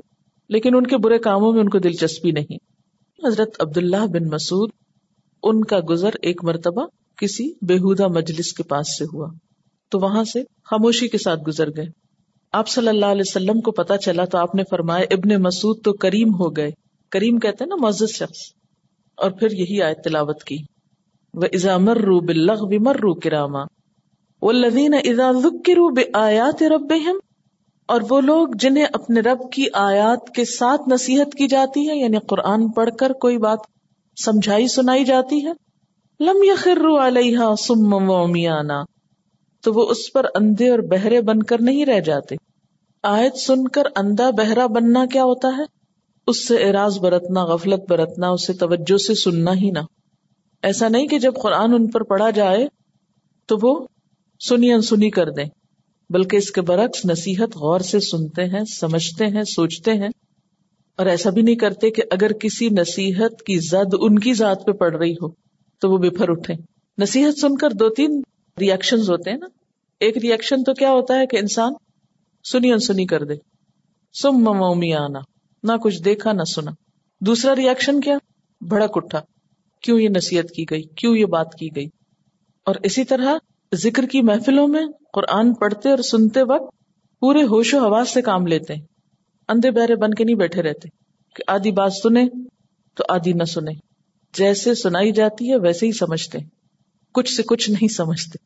[0.49, 2.57] لیکن ان کے برے کاموں میں ان کو دلچسپی نہیں۔
[3.19, 4.69] حضرت عبداللہ بن مسعود
[5.43, 6.85] ان کا گزر ایک مرتبہ
[7.17, 9.27] کسی بےحدہ مجلس کے پاس سے ہوا۔
[9.91, 11.85] تو وہاں سے خاموشی کے ساتھ گزر گئے۔
[12.51, 15.93] آپ صلی اللہ علیہ وسلم کو پتا چلا تو آپ نے فرمایا، ابن مسعود تو
[15.93, 16.71] کریم ہو گئے۔
[17.11, 18.37] کریم کہتے ہیں نا معزز شخص۔
[19.17, 20.57] اور پھر یہی آیت تلاوت کی۔
[21.33, 23.59] وہ ازا مرو بلغ بھی مرو کراما
[24.41, 27.17] وہ لدین ازا ذکروا بآیات ربہم
[27.87, 32.17] اور وہ لوگ جنہیں اپنے رب کی آیات کے ساتھ نصیحت کی جاتی ہے یعنی
[32.29, 33.59] قرآن پڑھ کر کوئی بات
[34.15, 35.51] سمجھائی سنائی جاتی ہے۔
[36.19, 38.27] لم یخروا علیہا سم و
[39.61, 42.35] تو وہ اس پر اندھے اور بہرے بن کر نہیں رہ جاتے۔
[43.03, 45.63] آیت سن کر اندھا بہرا بننا کیا ہوتا ہے؟
[46.27, 49.79] اس سے اعراض برتنا، غفلت برتنا، اسے توجہ سے سننا ہی نہ۔
[50.63, 52.67] ایسا نہیں کہ جب قرآن ان پر پڑھا جائے
[53.45, 53.87] تو وہ
[54.49, 55.45] سنی انسنی کر دیں،
[56.09, 60.09] بلکہ اس کے برعکس نصیحت غور سے سنتے ہیں، سمجھتے ہیں، سوچتے ہیں۔
[60.97, 64.71] اور ایسا بھی نہیں کرتے کہ اگر کسی نصیحت کی زد ان کی ذات پہ
[64.71, 65.31] پڑ رہی ہو
[65.79, 66.53] تو وہ بفر اٹھے
[66.97, 68.21] نصیحت سن کر دو تین
[68.59, 69.47] ریئیکشن ہوتے ہیں نا۔
[69.99, 71.73] ایک ریئیکشن تو کیا ہوتا ہے کہ انسان
[72.51, 73.33] سنی انسنی کر دے۔
[74.21, 75.19] سم مومی آنا
[75.63, 76.71] نہ کچھ دیکھا نہ سنا۔
[77.21, 78.17] دوسرا ریئیکشن کیا؟
[78.61, 79.21] بھڑک اٹھا۔
[79.81, 81.85] کیوں یہ نصیحت کی گئی؟ کیوں یہ بات کی گئی؟
[82.65, 83.37] اور اسی طرح
[83.75, 86.75] ذکر کی محفلوں میں قرآن پڑھتے اور سنتے وقت
[87.19, 88.81] پورے ہوش و حواس سے کام لیتے ہیں۔
[89.53, 90.89] اندھے بہرے بن کے نہیں بیٹھے رہتے
[91.35, 92.25] کہ آدھی بات سنے
[92.95, 93.71] تو آدھی نہ سنے۔
[94.33, 96.47] جیسے سنائی جاتی ہے ویسے ہی سمجھتے ہیں۔
[97.13, 98.37] کچھ سے کچھ نہیں سمجھتے۔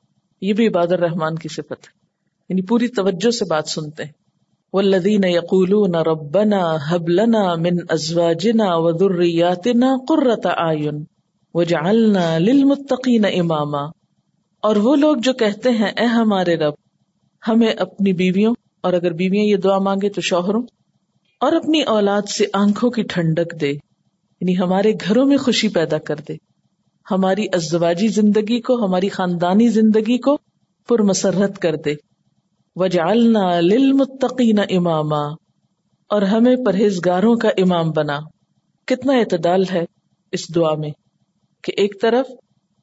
[0.41, 2.07] یہ بھی عبادر رحمان کی صفت ہے۔
[2.49, 4.11] یعنی پوری توجہ سے بات سنتے ہیں۔
[4.73, 11.03] وہ لدین یقول نہ ربنا حبلنا من ازواجنا و ذریاتنا قرۃ آئین
[11.53, 13.81] وجعلنا للمتقین اماما
[14.61, 16.73] اور وہ لوگ جو کہتے ہیں، اے ہمارے رب،
[17.47, 20.61] ہمیں اپنی بیویوں، اور اگر بیویاں یہ دعا مانگے تو شوہروں
[21.39, 26.15] اور اپنی اولاد سے آنکھوں کی ٹھنڈک دے یعنی ہمارے گھروں میں خوشی پیدا کر
[26.15, 26.33] دے۔
[27.11, 30.37] ہماری ازواجی زندگی کو، ہماری خاندانی زندگی کو
[30.89, 31.93] پر مسرت کر دے۔
[32.75, 35.21] وجعلنا للمتقین اماما
[36.09, 38.19] اور ہمیں پرہیزگاروں کا امام بنا۔
[38.85, 39.85] کتنا اعتدال ہے
[40.31, 40.89] اس دعا میں
[41.63, 42.25] کہ ایک طرف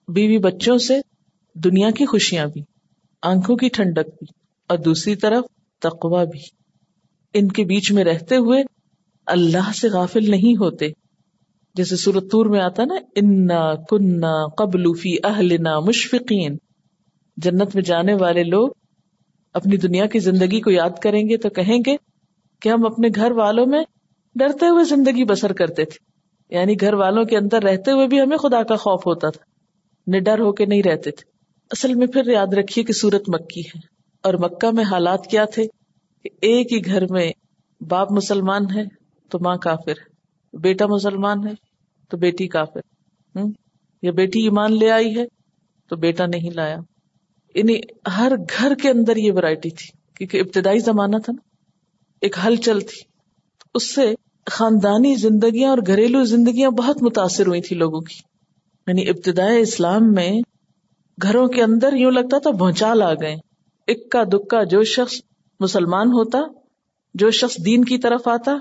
[0.09, 1.01] بیوی بچوں سے
[1.55, 2.63] دنیا کی خوشیاں بھی،
[3.23, 4.27] آنکھوں کی ٹھنڈک بھی،
[4.69, 5.45] اور دوسری طرف
[5.79, 6.64] تقوا بھی۔
[7.35, 8.63] ان کے بیچ میں رہتے ہوئے
[9.27, 10.89] اللہ سے غافل نہیں ہوتے۔
[11.75, 16.57] جیسے سورت تور میں آتا نا، انا کنہ قبل فی اہلنا مشفقین
[17.37, 18.69] جنت میں جانے والے لوگ
[19.55, 21.97] اپنی دنیا کی زندگی کو یاد کریں گے تو کہیں گے
[22.63, 23.85] کہ ہم اپنے گھر والوں میں
[24.35, 26.15] ڈرتے ہوئے زندگی بسر کرتے تھے۔
[26.57, 29.45] یعنی گھر والوں کے اندر رہتے ہوئے بھی ہمیں خدا کا خوف ہوتا تھا۔
[30.17, 31.31] نڈر ہو کے نہیں رہتے تھے۔
[31.71, 33.79] اصل میں پھر یاد رکھیے کہ سورت مکی ہے۔
[34.23, 35.67] اور مکہ میں حالات کیا تھے؟
[36.25, 37.33] کہ ایک ہی گھر میں
[37.81, 38.83] باپ مسلمان ہے،
[39.31, 40.15] تو ماں کافر ہے۔
[40.59, 41.53] بیٹا مسلمان ہے،
[42.11, 42.81] تو بیٹی کافر
[44.03, 45.25] یا بیٹی ایمان لے آئی ہے،
[45.89, 46.77] تو بیٹا نہیں لایا۔
[47.55, 47.81] یعنی
[48.17, 51.49] ہر گھر کے اندر یہ ورائٹی تھی، کیونکہ ابتدائی زمانہ تھا نا۔
[52.21, 53.03] ایک ہلچل تھی۔
[53.75, 54.15] اس سے
[54.47, 58.15] خاندانی زندگیاں اور گھریلو زندگیاں بہت متاثر ہوئی تھی لوگوں کی۔
[58.87, 60.33] یعنی ابتدائی اسلام میں
[61.23, 63.37] گھروں کے اندر یوں لگتا تھا بھونچال آ گئے۔
[63.89, 65.15] اکا دکا جو شخص
[65.61, 66.39] مسلمان ہوتا،
[67.15, 68.53] جو شخص دین کی طرف آتا،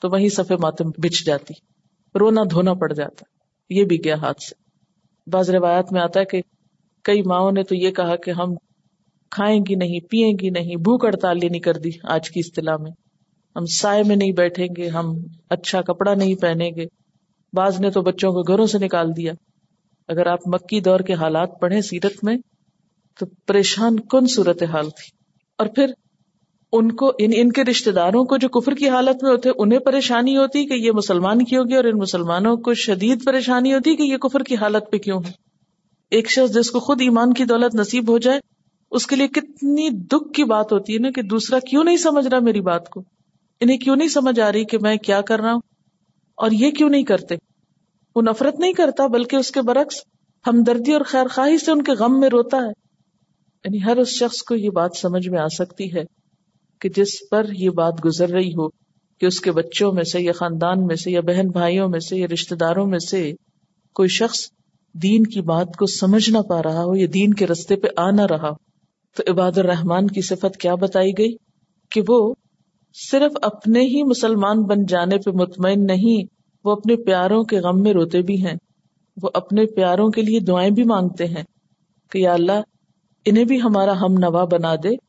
[0.00, 1.54] تو وہی سفے ماتم بچ جاتی،
[2.20, 3.24] رونا دھونا پڑ جاتا،
[3.70, 4.54] یہ بھی گیا ہاتھ سے۔
[5.30, 6.42] بعض روایات میں آتا ہے کہ
[7.04, 8.54] کئی ماؤں نے تو یہ کہا کہ ہم
[9.30, 12.90] کھائیں گی نہیں، پیئیں گی نہیں، بھوک ہڑتال نہیں کر دی آج کی اصطلاح میں۔
[13.56, 15.12] ہم سائے میں نہیں بیٹھیں گے، ہم
[15.50, 16.84] اچھا کپڑا نہیں پہنیں گے۔
[17.52, 19.32] بعض نے تو بچوں کو گھروں سے نکال دیا۔
[20.08, 22.36] اگر آپ مکی دور کے حالات پڑھیں سیرت میں،
[23.20, 25.16] تو پریشان کن صورت حال تھی؟
[25.58, 25.86] اور پھر
[26.78, 29.78] ان کو ان ان کے رشتے داروں کو جو کفر کی حالت میں ہوتے، انہیں
[29.78, 34.02] پریشانی ہوتی کہ یہ مسلمان کی ہوگی اور ان مسلمانوں کو شدید پریشانی ہوتی کہ
[34.02, 35.32] یہ کفر کی حالت پہ کیوں ہے
[36.10, 38.40] ایک شخص جس کو خود ایمان کی دولت نصیب ہو جائے،
[38.90, 42.28] اس کے لیے کتنی دکھ کی بات ہوتی ہے نا کہ دوسرا کیوں نہیں سمجھ
[42.28, 43.02] رہا میری بات کو؟
[43.60, 45.60] انہیں کیوں نہیں سمجھ آ رہی کہ میں کیا کر رہا ہوں؟
[46.36, 47.34] اور یہ کیوں نہیں کرتے؟
[48.16, 49.96] وہ نفرت نہیں کرتا بلکہ اس کے برعکس
[50.46, 52.72] ہمدردی اور خیر خواہی سے ان کے غم میں روتا ہے۔
[53.64, 56.04] یعنی ہر اس شخص کو یہ بات سمجھ میں آ سکتی ہے۔
[56.80, 58.68] کہ جس پر یہ بات گزر رہی ہو
[59.20, 62.16] کہ اس کے بچوں میں سے یا خاندان میں سے یا بہن بھائیوں میں سے
[62.16, 63.32] یا رشتے داروں میں سے
[63.94, 64.38] کوئی شخص
[65.02, 68.10] دین کی بات کو سمجھ نہ پا رہا ہو یا دین کے رستے پہ آ
[68.10, 68.50] نہ رہا
[69.16, 71.36] تو عباد الرحمان کی صفت کیا بتائی گئی؟
[71.90, 72.34] کہ وہ
[73.10, 76.24] صرف اپنے ہی مسلمان بن جانے پہ مطمئن نہیں،
[76.64, 78.54] وہ اپنے پیاروں کے غم میں روتے بھی ہیں۔
[79.22, 81.44] وہ اپنے پیاروں کے لیے دعائیں بھی مانگتے ہیں
[82.10, 82.60] کہ یا اللہ،
[83.24, 85.05] انہیں بھی ہمارا ہم نوا بنا دے۔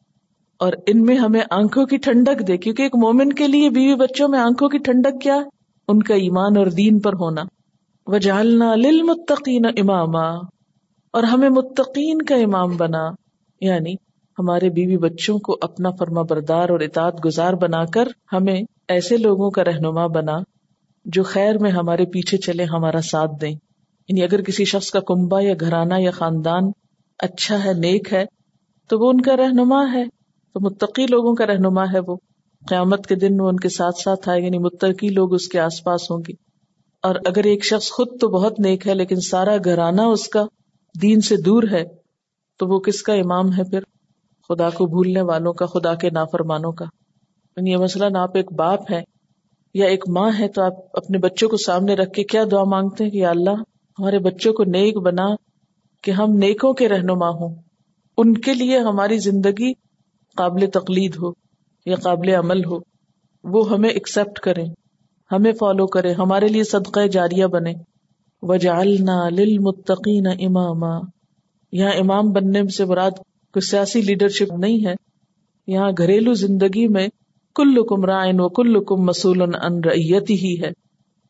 [0.60, 4.28] اور ان میں ہمیں آنکھوں کی ٹھنڈک دے، کیونکہ ایک مومن کے لیے بیوی بچوں
[4.28, 5.38] میں آنکھوں کی ٹھنڈک کیا؟
[5.88, 7.42] ان کا ایمان اور دین پر ہونا۔
[8.08, 10.28] وہ جالنا للمتقین اماما
[11.14, 13.10] اور ہمیں متقین کا امام بنا
[13.62, 13.94] یعنی
[14.40, 19.50] ہمارے بیوی بچوں کو اپنا فرما بردار اور اطاعت گزار بنا کر ہمیں ایسے لوگوں
[19.50, 20.38] کا رہنما بنا
[21.06, 23.52] جو خیر میں ہمارے پیچھے چلے، ہمارا ساتھ دیں۔
[24.08, 26.64] یعنی اگر کسی شخص کا کنبا یا گھرانہ یا خاندان
[27.20, 28.26] اچھا ہے، نیک ہے،
[28.88, 30.17] تو وہ ان کا رہنما ہے۔
[30.58, 32.16] تو متقی لوگوں کا رہنما ہے وہ۔
[32.68, 35.84] قیامت کے دن وہ ان کے ساتھ ساتھ آئے یعنی متقی لوگ اس کے آس
[35.84, 36.34] پاس ہوں گے۔
[37.02, 40.46] اور اگر ایک شخص خود تو بہت نیک ہے، لیکن سارا گھرانہ اس کا
[41.02, 41.84] دین سے دور ہے،
[42.60, 43.80] تو وہ کس کا امام ہے پھر؟
[44.50, 46.86] خدا کو بھولنے والوں کا، خدا کے نافرمانوں کا۔
[47.58, 49.02] یعنی یہ مثلاً آپ ایک باپ ہے
[49.74, 53.04] یا ایک ماں ہے تو آپ اپنے بچوں کو سامنے رکھ کے کیا دعا مانگتے
[53.04, 53.56] ہیں کہ یا اللہ
[54.00, 55.26] ہمارے بچوں کو نیک بنا،
[56.04, 57.56] کہ ہم نیکوں کے رہنما ہوں۔
[58.18, 59.87] ان کے لیے ہماری زندگی
[60.38, 61.32] قابل تقلید ہو
[61.86, 62.78] یا قابل عمل ہو،
[63.44, 64.64] وہ ہمیں ایکسپٹ کرے
[65.32, 67.74] ہمیں فالو کرے ہمارے لیے صدقہ جاریہ بنے
[68.42, 70.96] وجعلنا للمتقین اماما
[71.72, 73.12] یہاں امام بننے سے مراد
[73.54, 74.94] کوئی سیاسی لیڈرشپ نہیں ہے۔
[75.68, 77.08] یہاں گھریلو زندگی میں
[77.56, 80.70] کل کم رائن و کل کم مسول ان ریتی ہی ہے۔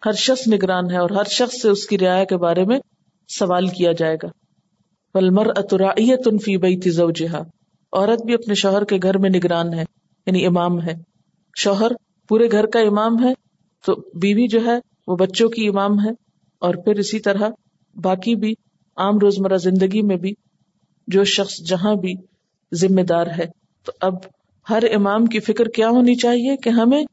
[0.05, 2.79] ہر شخص نگران ہے اور ہر شخص سے اس کی رعایا کے بارے میں
[3.29, 4.27] سوال کیا جائے گا۔
[5.13, 7.41] ولمر اترائیت فی بیت زوجہا
[7.93, 9.83] عورت بھی اپنے شوہر کے گھر میں نگران ہے
[10.27, 10.93] یعنی امام ہے۔
[11.55, 11.91] شوہر
[12.29, 13.33] پورے گھر کا امام ہے،
[13.83, 16.11] تو بیوی جو ہے وہ بچوں کی امام ہے،
[16.61, 17.49] اور پھر اسی طرح
[17.95, 18.53] باقی بھی
[18.97, 20.33] عام روزمرہ زندگی میں بھی
[21.07, 22.13] جو شخص جہاں بھی
[22.71, 23.45] ذمہ دار ہے۔
[23.85, 24.13] تو اب
[24.69, 27.03] ہر امام کی فکر کیا ہونی چاہیے کہ ہمیں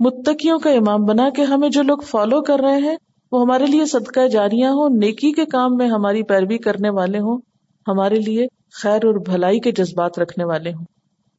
[0.00, 2.96] متقیوں کا امام بنا کے ہمیں جو لوگ فالو کر رہے ہیں،
[3.32, 7.40] وہ ہمارے لیے صدقہ جاریاں ہوں، نیکی کے کام میں ہماری پیروی کرنے والے ہوں۔
[7.90, 8.46] ہمارے لیے
[8.82, 10.84] خیر اور بھلائی کے جذبات رکھنے والے ہوں۔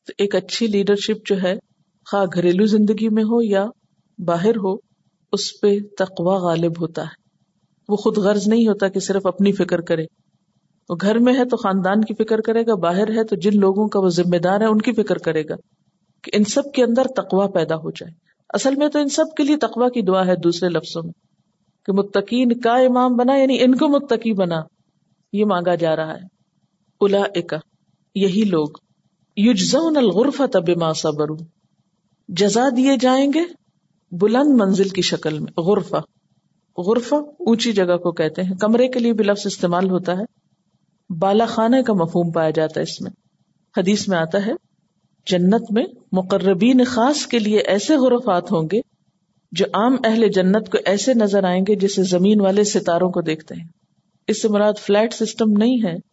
[0.08, 1.56] تو ایک اچھی لیڈرشپ جو ہے،
[2.12, 3.66] خواہ گھریلو زندگی میں ہو یا
[4.18, 4.74] باہر ہو،
[5.32, 7.20] اس پہ تقوا غالب ہوتا ہے۔
[7.90, 10.06] وہ خود غرض نہیں ہوتا کہ صرف اپنی فکر کرے۔
[10.90, 13.88] وہ گھر میں ہے تو خاندان کی فکر کرے گا، باہر ہے تو جن لوگوں
[13.88, 15.56] کا وہ ذمہ دار ہے، ان کی فکر کرے گا
[16.24, 18.12] کہ ان سب کے اندر تقوا پیدا ہو جائے۔
[18.50, 21.14] اصل میں تو ان سب کے لیے تقوا کی دعا ہے دوسرے لفظوں میں،
[21.86, 24.62] کہ متقین کا امام بنا یعنی ان کو متقی بنا،
[25.34, 26.41] یہ مانگا جا رہا ہے۔
[27.02, 27.24] الا
[28.16, 28.68] یہی لوگ
[29.38, 31.38] یوجزون الغرفت بما صبروا۔
[32.28, 33.40] جزا دیے جائیں گے
[34.12, 35.96] بلند منزل کی شکل میں، غرفہ۔
[36.78, 40.24] غرفہ اونچی جگہ کو کہتے ہیں، کمرے کے لیے بھی لفظ استعمال ہوتا ہے۔
[41.20, 43.12] بالا خانے کا مفہوم پایا جاتا ہے اس میں۔
[43.78, 44.52] حدیث میں آتا ہے،
[45.26, 48.82] جنت میں مقربین خاص کے لیے ایسے غرفات ہوں گے
[49.52, 53.56] جو عام اہل جنت کو ایسے نظر آئیں گے جسے زمین والے ستاروں کو دیکھتے
[53.56, 53.68] ہیں۔
[54.28, 56.11] اس سے مراد فلیٹ سسٹم نہیں ہے۔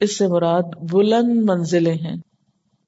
[0.00, 2.16] اس سے مراد بلند منزلیں ہیں۔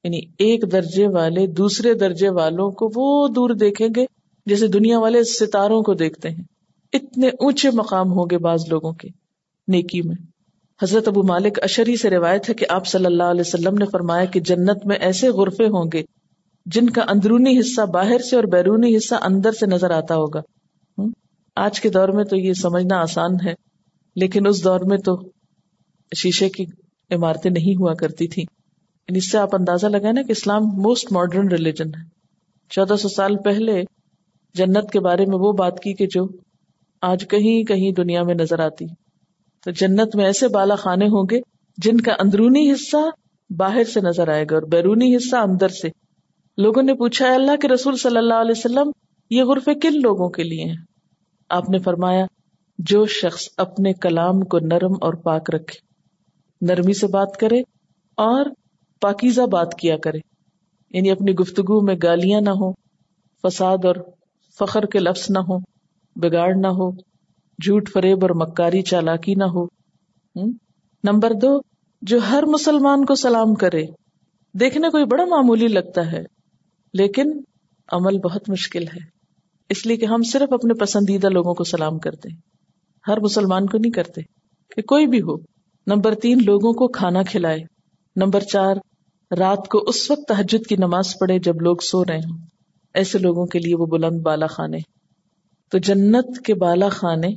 [0.04, 4.06] یعنی ایک درجے والے دوسرے درجے والوں کو وہ دور دیکھیں گے
[4.46, 6.44] جیسے دنیا والے ستاروں کو دیکھتے ہیں۔
[6.92, 9.08] اتنے اونچے مقام ہوں گے بعض لوگوں کے
[9.68, 10.14] نیکی میں۔
[10.82, 14.24] حضرت ابو مالک اشری سے روایت ہے کہ آپ صلی اللہ علیہ وسلم نے فرمایا
[14.24, 16.02] کہ جنت میں ایسے غرفے ہوں گے
[16.66, 20.40] جن کا اندرونی حصہ باہر سے اور بیرونی حصہ اندر سے نظر آتا ہوگا۔
[21.56, 23.54] آج کے دور میں تو یہ سمجھنا آسان ہے،
[24.16, 25.30] لیکن اس دور میں تو
[26.16, 26.64] شیشے کی
[27.10, 28.44] عمارتیں نہیں ہوا کرتی تھی
[29.08, 32.04] اس سے آپ اندازہ لگائیں نا کہ اسلام موسٹ ماڈرن ریلیجن ہے۔
[32.70, 33.82] چودہ سو سال پہلے
[34.54, 36.28] جنت کے بارے میں وہ بات کی کہ جو
[37.02, 38.86] آج کہیں کہیں دنیا میں نظر آتی۔
[39.64, 41.40] تو جنت میں ایسے بالا خانے ہوں گے
[41.76, 43.10] جن کا اندرونی حصہ
[43.50, 45.88] باہر سے نظر آئے گا اور بیرونی حصہ اندر سے۔
[46.58, 48.90] لوگوں نے پوچھا اللہ کے رسول صلی اللہ علیہ وسلم،
[49.30, 50.76] یہ غرفے کن لوگوں کے لیے ہیں؟
[51.48, 52.26] آپ نے فرمایا،
[52.78, 55.87] جو شخص اپنے کلام کو نرم اور پاک رکھے۔
[56.60, 57.60] نرمی سے بات کرے
[58.16, 58.46] اور
[59.00, 60.18] پاکیزہ بات کیا کرے۔
[60.90, 62.72] یعنی اپنی گفتگو میں گالیاں نہ ہو
[63.42, 63.94] فساد اور
[64.58, 65.58] فخر کے لفظ نہ ہو
[66.16, 66.90] بگاڑ نہ ہو،
[67.62, 69.64] جھوٹ فریب اور مکاری چالاکی نہ ہو۔
[71.04, 71.60] نمبر دو،
[72.02, 73.82] جو ہر مسلمان کو سلام کرے،
[74.60, 76.22] دیکھنے کو بڑا معمولی لگتا ہے،
[76.94, 77.40] لیکن
[77.92, 78.98] عمل بہت مشکل ہے۔
[79.68, 82.40] اس لیے کہ ہم صرف اپنے پسندیدہ لوگوں کو سلام کرتے ہیں۔
[83.08, 84.20] ہر مسلمان کو نہیں کرتے
[84.76, 85.57] کہ کوئی بھی ہو۔
[85.88, 87.58] نمبر تین، لوگوں کو کھانا کھلائے۔
[88.16, 88.76] نمبر چار،
[89.38, 92.38] رات کو اس وقت تحجد کی نماز پڑھے جب لوگ سو رہے ہوں۔
[92.94, 94.78] ایسے لوگوں کے لیے وہ بلند بالا خانے۔
[95.70, 97.28] تو جنت کے بالا خانے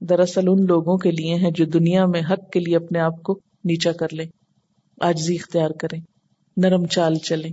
[0.00, 3.40] دراصل ان لوگوں کے لیے ہیں جو دنیا میں حق کے لیے اپنے آپ کو
[3.64, 4.26] نیچا کر لیں۔
[5.00, 6.00] آجزی اختیار کریں۔
[6.56, 7.52] نرم چال چلیں۔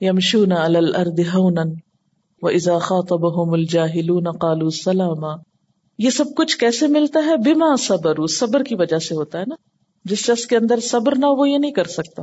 [0.00, 1.62] یمشون علی الارض ہونا
[2.42, 5.49] و اذا خاطبهم الجاہلون قالوا سلاما۔
[6.04, 9.54] یہ سب کچھ کیسے ملتا ہے؟ بما صبر صبر کی وجہ سے ہوتا ہے نا۔
[10.04, 12.22] جس شخص کے اندر صبر نہ وہ یہ نہیں کر سکتا۔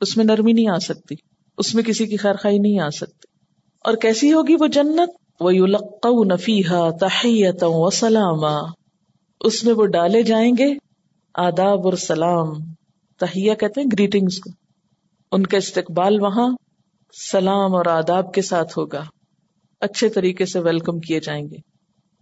[0.00, 1.14] اس میں نرمی نہیں آ سکتی۔
[1.58, 3.26] اس میں کسی کی خیر خائی نہیں آ سکتی۔
[3.84, 5.08] اور کیسی ہوگی وہ جنت؟
[5.40, 5.66] وہ یو
[6.24, 8.64] نفیحا تحیت و سلام
[9.40, 10.74] اس میں وہ ڈالے جائیں گے
[11.34, 12.52] آداب اور سلام۔
[13.18, 14.50] تہیا کہتے ہیں گریٹنگس کو۔
[15.32, 16.48] ان کا استقبال وہاں
[17.30, 19.04] سلام اور آداب کے ساتھ ہوگا۔
[19.80, 21.73] اچھے طریقے سے ویلکم کیے جائیں گے۔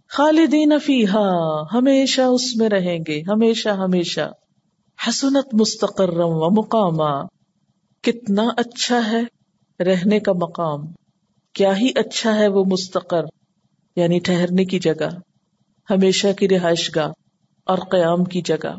[0.09, 1.29] خالدین فیحا
[1.73, 4.31] ہمیشہ اس میں رہیں گے، ہمیشہ ہمیشہ۔
[5.07, 7.25] حسنت مستقرم و مقامہ
[8.01, 9.21] کتنا اچھا ہے
[9.83, 10.79] رہنے کا مقام۔
[11.53, 13.23] کیا ہی اچھا ہے وہ مستقر
[13.95, 15.09] یعنی ٹھہرنے کی جگہ۔
[15.89, 17.11] ہمیشہ کی رہائش گاہ
[17.65, 18.75] اور قیام کی جگہ۔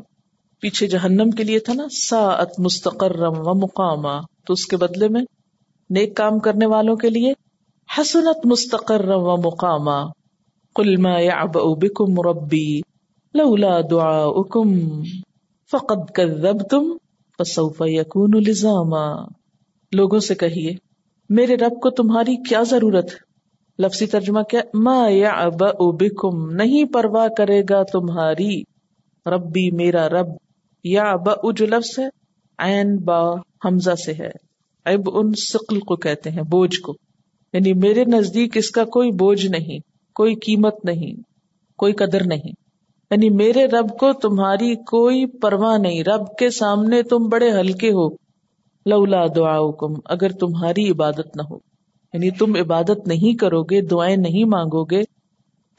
[0.60, 5.22] پیچھے جہنم کے لیے تھا نا، ساعت مستقرم و مقامہ تو اس کے بدلے میں
[5.90, 7.32] نیک کام کرنے والوں کے لیے
[7.88, 10.10] حسنت مستقرم و مقامہ
[10.74, 12.80] قل ما يعبأ بكم ربي
[13.34, 14.78] لولا دعاؤكم
[15.70, 16.96] فقد كذبتم
[17.38, 19.24] فسوف يكون لزاما۔
[19.92, 20.74] لوگوں سے کہیے،
[21.28, 23.34] میرے رب کو تمہاری کیا ضرورت ہے؟
[23.82, 28.62] لفظی ترجمہ کیا، ما يعبأ بكم، نہیں پرواہ کرے گا تمہاری۔
[29.26, 30.26] ربی میرا رب
[30.84, 31.14] یا
[31.54, 32.08] جو لفظ ہے،
[32.58, 34.30] عین با حمزہ سے ہے۔
[34.84, 36.92] اب ان سقل کو کہتے ہیں، بوجھ کو۔
[37.52, 41.22] یعنی میرے نزدیک اس کا کوئی بوجھ نہیں۔ کوئی قیمت نہیں،
[41.78, 42.52] کوئی قدر نہیں۔
[43.10, 48.08] یعنی میرے رب کو تمہاری کوئی پرواہ نہیں۔ رب کے سامنے تم بڑے ہلکے ہو۔
[48.86, 49.56] لولا دعا
[50.04, 51.56] اگر تمہاری عبادت نہ ہو۔
[52.12, 55.02] یعنی تم عبادت نہیں کرو گے دعائیں نہیں مانگو گے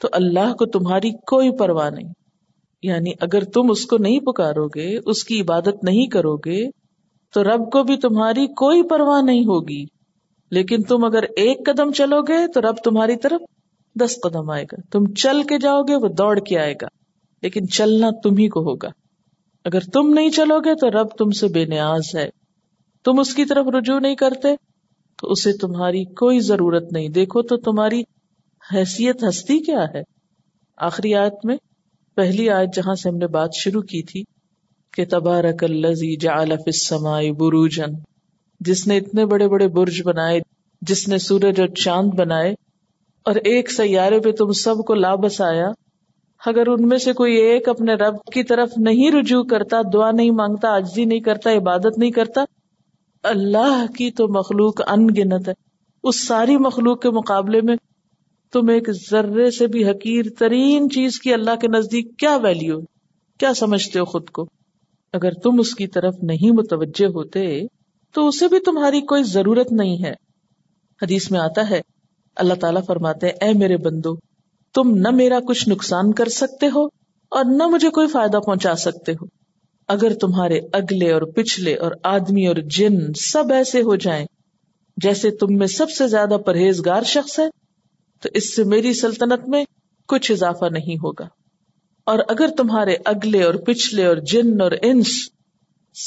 [0.00, 2.12] تو اللہ کو تمہاری کوئی پرواہ نہیں۔
[2.82, 6.70] یعنی اگر تم اس کو نہیں پکارو گے اس کی عبادت نہیں کرو گے
[7.34, 9.84] تو رب کو بھی تمہاری کوئی پرواہ نہیں ہوگی۔
[10.50, 13.40] لیکن تم اگر ایک قدم چلو گے تو رب تمہاری طرف
[14.00, 16.86] دس قدم آئے گا۔ تم چل کے جاؤ گے، وہ دوڑ کے آئے گا۔
[17.42, 18.88] لیکن چلنا تم ہی کو ہوگا۔
[19.64, 22.30] اگر تم نہیں چلو گے تو رب تم سے بے نیاز ہے۔
[23.04, 24.48] تم اس کی طرف رجوع نہیں کرتے،
[25.20, 28.02] تو اسے تمہاری کوئی ضرورت نہیں۔ دیکھو تو تمہاری
[28.74, 30.02] حیثیت ہستی کیا ہے۔
[30.76, 31.56] آخری آیت میں،
[32.14, 34.24] پہلی آیت جہاں سے ہم نے بات شروع کی تھی
[34.92, 37.94] کہ تبارک الزی جعل فی السماء بروجن
[38.60, 40.40] جس نے اتنے بڑے بڑے برج بنائے،
[40.80, 42.54] جس نے سورج اور چاند بنائے
[43.26, 45.68] اور ایک سیارے پہ تم سب کو لابس آیا۔
[46.46, 50.30] اگر ان میں سے کوئی ایک اپنے رب کی طرف نہیں رجوع کرتا، دعا نہیں
[50.30, 52.44] مانگتا آجزی نہیں کرتا، عبادت نہیں کرتا،
[53.22, 55.52] اللہ کی تو مخلوق ان گنت ہے۔
[56.02, 57.76] اس ساری مخلوق کے مقابلے میں
[58.52, 62.80] تم ایک ذرے سے بھی حقیر ترین چیز کی اللہ کے نزدیک کیا ویلیو
[63.38, 64.46] کیا سمجھتے ہو خود کو؟
[65.12, 67.66] اگر تم اس کی طرف نہیں متوجہ ہوتے،
[68.12, 70.12] تو اسے بھی تمہاری کوئی ضرورت نہیں ہے۔
[71.02, 71.80] حدیث میں آتا ہے
[72.36, 74.14] اللہ تعالیٰ فرماتے اے میرے بندو،
[74.74, 76.84] تم نہ میرا کچھ نقصان کر سکتے ہو
[77.30, 79.26] اور نہ مجھے کوئی فائدہ پہنچا سکتے ہو۔
[79.88, 84.26] اگر تمہارے اگلے اور پچھلے اور آدمی اور جن سب ایسے ہو جائیں
[84.96, 87.44] جیسے تم میں سب سے زیادہ پرہیزگار شخص ہے،
[88.22, 89.64] تو اس سے میری سلطنت میں
[90.08, 91.28] کچھ اضافہ نہیں ہوگا۔
[92.06, 95.28] اور اگر تمہارے اگلے اور پچھلے اور جن اور انس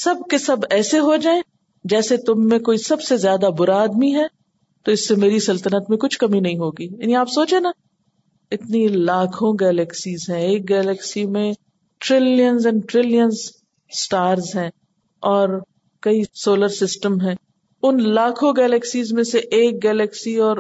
[0.04, 1.42] سب کے سب ایسے ہو جائیں
[1.84, 4.39] جیسے تم میں کوئی سب سے زیادہ برا آدمی ہے
[4.84, 7.72] تو اس سے میری سلطنت میں کچھ کمی نہیں ہوگی۔ یعنی آپ سوچے نا،
[8.52, 11.54] اتنی لاکھوں گیلیکسیز ہیں۔ ایک گیلیکسی میں
[11.98, 13.34] ٹریلینز اینڈ ٹریلینز
[13.90, 14.70] اسٹارز ہیں
[15.20, 15.62] اور
[16.02, 17.36] کئی سولر سسٹم ہیں۔
[17.84, 20.58] ان لاکھوں گیلیکسیز میں سے ایک گیلیکسی اور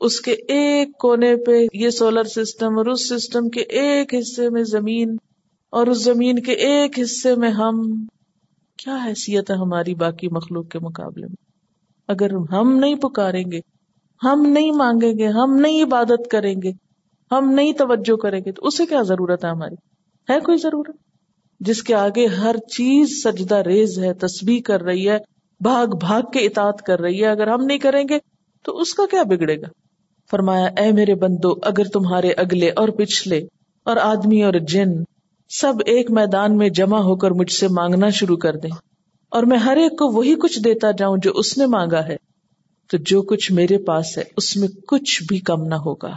[0.00, 4.62] اس کے ایک کونے پہ یہ سولر سسٹم اور اس سسٹم کے ایک حصے میں
[4.64, 5.16] زمین
[5.70, 8.06] اور اس زمین کے ایک حصے میں ہم۔
[8.76, 11.43] کیا حیثیت ہے ہماری باقی مخلوق کے مقابلے میں؟
[12.08, 13.58] اگر ہم نہیں پکاریں گے،
[14.22, 16.70] ہم نہیں مانگیں گے، ہم نہیں عبادت کریں گے،
[17.30, 19.74] ہم نہیں توجہ کریں گے، تو اسے کیا ضرورت ہے ہماری؟
[20.32, 20.96] ہے کوئی ضرورت؟
[21.60, 25.18] جس کے آگے ہر چیز سجدہ ریز ہے، تسبیح کر رہی ہے،
[25.60, 28.18] بھاگ بھاگ کے اطاعت کر رہی ہے، اگر ہم نہیں کریں گے
[28.62, 29.66] تو اس کا کیا بگڑے گا؟
[30.30, 33.38] فرمایا، اے میرے بندو، اگر تمہارے اگلے اور پچھلے
[33.84, 34.88] اور آدمی اور جن
[35.48, 38.70] سب ایک میدان میں جمع ہو کر مجھ سے مانگنا شروع کر دیں۔
[39.30, 42.16] اور میں ہر ایک کو وہی کچھ دیتا جاؤں جو اس نے مانگا ہے۔
[42.90, 46.12] تو جو کچھ میرے پاس ہے، اس میں کچھ بھی کم نہ ہوگا۔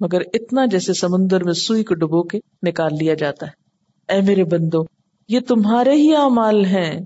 [0.00, 3.64] مگر اتنا جیسے سمندر میں سوئی کو ڈبو کے نکال لیا جاتا ہے۔
[4.12, 4.84] اے میرے بندو،
[5.28, 7.00] یہ تمہارے ہی اعمال ہیں۔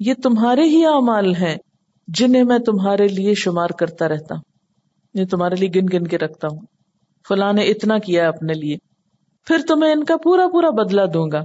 [0.00, 1.56] یہ تمہارے ہی اعمال ہیں
[2.08, 4.42] جنہیں میں تمہارے لیے شمار کرتا رہتا ہوں۔
[5.14, 6.60] یہ تمہارے لیے گن گن کے رکھتا ہوں۔
[7.28, 8.76] فلاں نے اتنا کیا اپنے لیے۔
[9.46, 11.44] پھر تمہیں ان کا پورا پورا بدلا دوں گا۔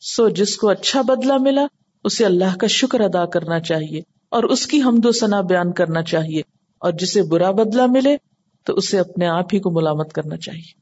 [0.00, 1.66] سو جس کو اچھا بدلا ملا
[2.04, 6.02] اسے اللہ کا شکر ادا کرنا چاہیے اور اس کی حمد و ثنا بیان کرنا
[6.02, 6.42] چاہیے
[6.78, 8.16] اور جسے برا بدلا ملے
[8.64, 10.72] تو اسے اپنے آپ ہی کو ملامت کرنا چاہیے۔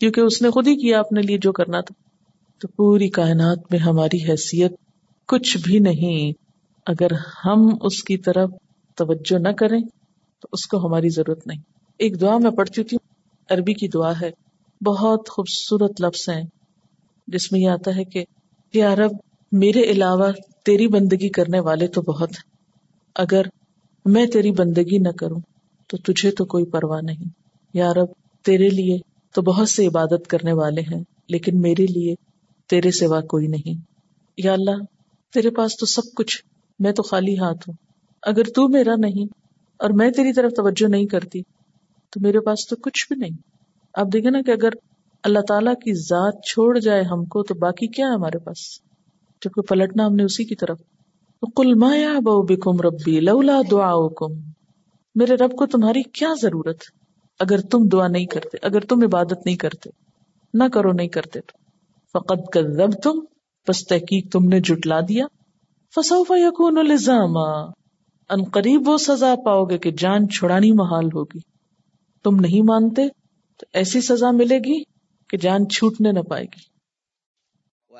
[0.00, 2.08] کیونکہ اس نے خود ہی کیا اپنے لیے جو کرنا تھا۔
[2.58, 4.72] تو پوری کائنات میں ہماری حیثیت
[5.26, 6.32] کچھ بھی نہیں۔
[6.86, 7.08] اگر
[7.44, 8.50] ہم اس کی طرف
[8.94, 9.80] توجہ نہ کریں
[10.40, 11.60] تو اس کو ہماری ضرورت نہیں۔
[11.98, 12.96] ایک دعا میں پڑھتی تھی،
[13.50, 14.30] عربی کی دعا ہے۔
[14.84, 16.42] بہت خوبصورت لفظ ہیں،
[17.26, 18.24] جس میں یہ آتا ہے کہ
[18.74, 19.10] یا رب
[19.52, 20.32] میرے علاوہ
[20.64, 22.56] تیری بندگی کرنے والے تو بہت ہیں۔
[23.14, 23.42] اگر
[24.04, 25.40] میں تیری بندگی نہ کروں
[25.88, 27.28] تو تجھے تو کوئی پرواہ نہیں۔
[27.74, 28.06] یا رب،
[28.44, 28.98] تیرے لیے
[29.34, 32.14] تو بہت سے عبادت کرنے والے ہیں، لیکن میرے لیے
[32.68, 33.80] تیرے سوا کوئی نہیں۔
[34.38, 34.84] یا اللہ،
[35.34, 36.44] تیرے پاس تو سب کچھ،
[36.78, 37.76] میں تو خالی ہاتھ ہوں۔
[38.22, 39.24] اگر تو میرا نہیں
[39.78, 41.42] اور میں تیری طرف توجہ نہیں کرتی،
[42.10, 43.38] تو میرے پاس تو کچھ بھی نہیں۔
[43.94, 44.70] آپ دیکھیں نا کہ اگر
[45.22, 48.87] اللہ تعالیٰ کی ذات چھوڑ جائے ہم کو، تو باقی کیا ہے ہمارے پاس؟
[49.44, 50.78] جبکہ پلٹنا ہم نے اسی کی طرف۔
[51.56, 53.92] کل مایا بو بکم ربی لولا دعا
[55.14, 56.76] میرے رب کو تمہاری کیا ضرورت؟
[57.40, 59.90] اگر تم دعا نہیں کرتے، اگر تم عبادت نہیں کرتے،
[60.54, 61.58] نہ کرو، نہیں کرتے تو۔
[62.12, 63.20] فقط کر رب تم
[63.68, 65.26] بس تحقیق تم نے جٹلا دیا۔
[65.94, 67.36] فسوفا یقون الزام
[68.28, 71.38] ان قریب وہ سزا پاؤ گے کہ جان چھڑانی محال ہوگی۔
[72.24, 73.08] تم نہیں مانتے
[73.58, 74.82] تو ایسی سزا ملے گی
[75.28, 76.77] کہ جان چھوٹنے نہ پائے گی۔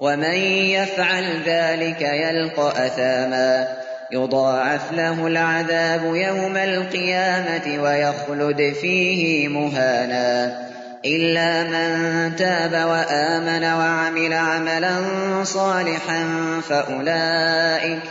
[0.00, 0.34] ومن
[0.70, 3.68] يفعل ذلك يلقى أثاما
[4.12, 10.66] يضاعف له العذاب يوم القيامة ويخلد فيه مهانا
[11.04, 14.94] إلا من تاب وآمن وعمل عملا
[15.44, 16.26] صالحا
[16.68, 18.02] فأولئك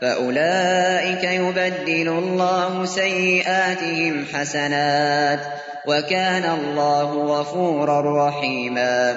[0.00, 5.40] فأولئك يبدل الله سيئاتهم حسنات
[5.86, 9.16] وكان الله غفورا رحيما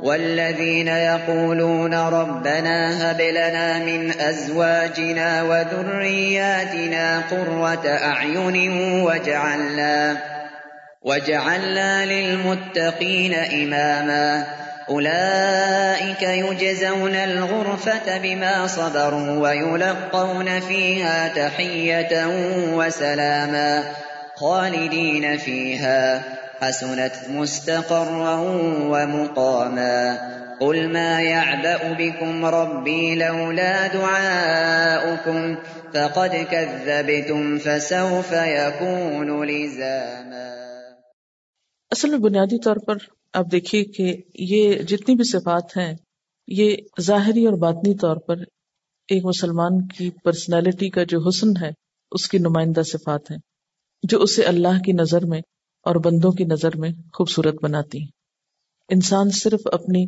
[0.00, 8.72] والذين يقولون ربنا هب لنا من أزواجنا وذرياتنا قرة أعين
[9.02, 10.16] واجعلنا,
[11.02, 14.46] واجعلنا للمتقين إماما
[14.88, 22.26] أولئك يجزون الغرفة بما صبروا ويلقون فيها تحية
[22.72, 23.84] وسلاما
[24.34, 26.22] خالدين فيها
[26.60, 28.36] حسنت مستقرا
[28.90, 29.98] ومقاما
[30.60, 35.56] قل ما يعبأ بكم ربي لولا دعاؤكم
[35.94, 40.46] فقد كذبتم فسوف يكون لزاما
[41.92, 42.96] اصل میں بنیادی طور پر
[43.34, 44.04] آپ دیکھیے کہ
[44.44, 45.92] یہ جتنی بھی صفات ہیں،
[46.48, 48.36] یہ ظاہری اور باطنی طور پر
[49.08, 51.70] ایک مسلمان کی پرسنالٹی کا جو حسن ہے،
[52.12, 53.38] اس کی نمائندہ صفات ہیں،
[54.02, 55.40] جو اسے اللہ کی نظر میں
[55.86, 58.14] اور بندوں کی نظر میں خوبصورت بناتی۔ ہیں
[58.88, 60.04] انسان صرف اپنی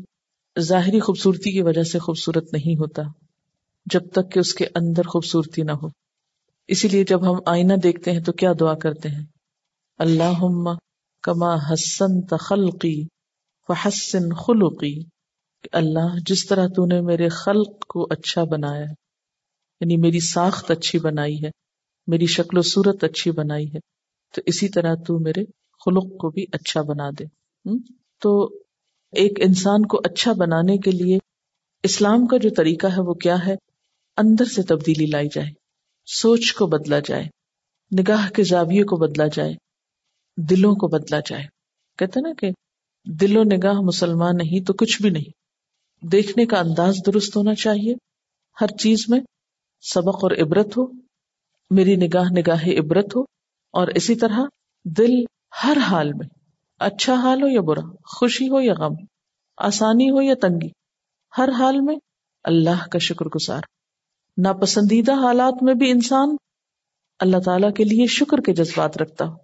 [0.57, 3.03] ظاہری خوبصورتی کی وجہ سے خوبصورت نہیں ہوتا،
[3.87, 5.89] جب تک کہ اس کے اندر خوبصورتی نہ ہو۔
[6.69, 9.25] اسی لیے جب ہم آئینہ دیکھتے ہیں تو کیا دعا کرتے ہیں؟
[10.01, 10.43] اللہ
[11.25, 12.99] کما حسن تخلقی
[13.69, 14.95] حسن خلقی،
[15.65, 18.95] کہ اللہ جس طرح تو نے میرے خلق کو اچھا بنایا ہے
[19.81, 21.51] یعنی میری ساخت اچھی بنائی ہے،
[22.09, 23.79] میری شکل و صورت اچھی بنائی ہے،
[24.35, 25.45] تو اسی طرح تو میرے
[25.85, 27.25] خلق کو بھی اچھا بنا دے۔
[28.21, 28.45] تو
[29.13, 31.19] ایک انسان کو اچھا بنانے کے لیے
[31.83, 33.55] اسلام کا جو طریقہ ہے وہ کیا ہے؟
[34.17, 35.51] اندر سے تبدیلی لائی جائے،
[36.07, 37.25] سوچ کو بدلا جائے،
[38.01, 39.53] نگاہ کے زاویے کو بدلا جائے،
[40.37, 41.45] دلوں کو بدلا جائے۔
[41.99, 42.51] کہتے نا کہ
[43.05, 45.31] دل و نگاہ مسلمان نہیں تو کچھ بھی نہیں۔
[46.07, 47.95] دیکھنے کا انداز درست ہونا چاہیے۔
[48.61, 49.21] ہر چیز میں
[49.81, 50.87] سبق اور عبرت ہو،
[51.71, 53.21] میری نگاہ نگاہ عبرت ہو
[53.73, 54.41] اور اسی طرح
[54.85, 55.13] دل
[55.65, 56.27] ہر حال میں
[56.79, 58.95] اچھا حال ہو یا برا، خوشی ہو یا غم،
[59.57, 60.69] آسانی ہو یا تنگی،
[61.39, 61.97] ہر حال میں
[62.45, 63.61] اللہ کا شکر گزار۔
[64.39, 66.29] ناپسندیدہ حالات میں بھی انسان
[67.21, 69.35] اللہ تعالی کے لیے شکر کے جذبات رکھتا ہو۔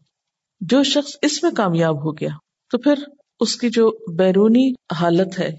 [0.61, 2.31] جو شخص اس میں کامیاب ہو گیا،
[2.71, 2.95] تو پھر
[3.41, 5.51] اس کی جو بیرونی حالت ہے،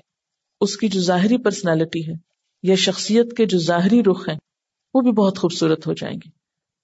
[0.62, 2.14] اس کی جو ظاہری پرسنالٹی ہے،
[2.64, 4.38] یا شخصیت کے جو ظاہری رخ ہیں،
[4.94, 6.30] وہ بھی بہت خوبصورت ہو جائیں گے۔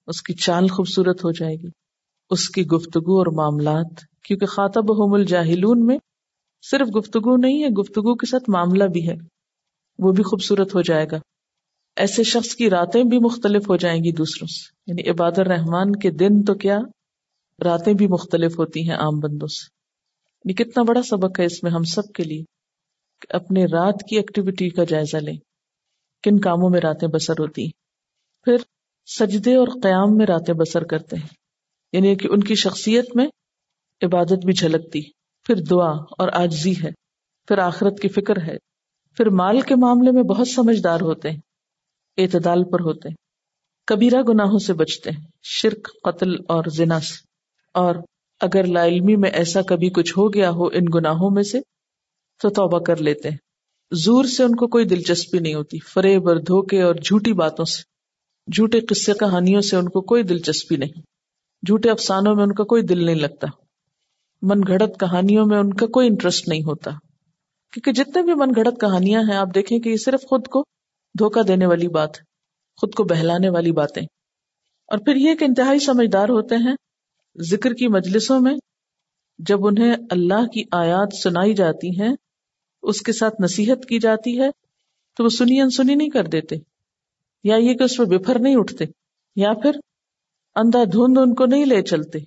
[0.08, 1.68] اس کی چال خوبصورت ہو جائے گی۔
[2.32, 5.98] اس کی گفتگو اور معاملات، کیونکہ خاطب ہوم الجاہلون میں
[6.72, 9.14] صرف گفتگو نہیں ہے، گفتگو کے ساتھ معاملہ بھی ہے۔
[10.00, 11.18] وہ بھی خوبصورت ہو جائے گا۔
[11.96, 16.12] ایسے شخص کی راتیں بھی مختلف ہو جائیں گی دوسروں سے۔ یعنی عباد الرحمان کے
[16.12, 16.80] دن تو کیا؟
[17.64, 19.70] راتیں بھی مختلف ہوتی ہیں عام بندوں سے۔
[20.50, 22.44] یہ کتنا بڑا سبق ہے اس میں ہم سب کے لیے
[23.22, 25.38] کہ اپنے رات کی ایکٹیویٹی کا جائزہ لیں۔
[26.24, 27.72] کن کاموں میں راتیں بسر ہوتی ہیں؟
[28.44, 28.56] پھر
[29.20, 31.41] سجدے اور قیام میں راتیں بسر کرتے ہیں۔
[31.94, 33.28] یعنی کہ ان کی شخصیت میں
[34.02, 35.02] عبادت بھی جھلکتی۔
[35.44, 36.90] پھر دعا اور آجزی ہے۔
[37.48, 38.58] پھر آخرت کی فکر ہے۔
[39.18, 41.40] پھر مال کے معاملے میں بہت سمجھدار ہوتے ہیں۔
[42.18, 43.16] اعتدال پر ہوتے ہیں۔
[43.88, 47.16] کبیرہ گناہوں سے بچتے ہیں۔ شرک، قتل اور زنا سے۔
[47.74, 47.96] اور
[48.42, 51.60] اگر لا علمی میں ایسا کبھی کچھ ہو گیا ہو ان گناہوں میں سے،
[52.42, 53.38] تو توبہ کر لیتے ہیں۔
[53.92, 57.82] زور سے ان کو کوئی دلچسپی نہیں ہوتی۔ فریب اور دھوکے اور جھوٹی باتوں سے۔
[58.56, 61.11] جھوٹے قصے کہانیوں سے ان کو کوئی دلچسپی نہیں۔
[61.68, 63.48] جھوٹے افسانوں میں ان کا کوئی دل نہیں لگتا۔
[64.42, 66.92] من گھڑت کہانیوں میں ان کا کوئی انٹرسٹ نہیں ہوتا۔
[67.74, 70.66] کیونکہ جتنے بھی من گھڑت کہانیاں ہیں، آپ دیکھیں کہ یہ صرف خود کو
[71.20, 72.10] دھوکا دینے والی بات،
[72.78, 74.04] خود کو بہلانے والی باتیں۔
[74.88, 76.76] اور پھر یہ کہ انتہائی سمجھدار ہوتے ہیں
[77.42, 78.56] ذکر کی مجلسوں میں،
[79.40, 82.16] جب انہیں اللہ کی آیات سنائی جاتی ہیں،
[82.84, 84.50] اس کے ساتھ نصیحت کی جاتی ہے،
[85.18, 86.56] تو وہ سنی انسنی نہیں کر دیتے۔
[87.44, 88.86] یا یہ کہ اس پہ بفر نہیں اٹھتے۔
[89.36, 89.72] یا پھر
[90.56, 92.20] اندھا دھند ان کو نہیں لے چلتے،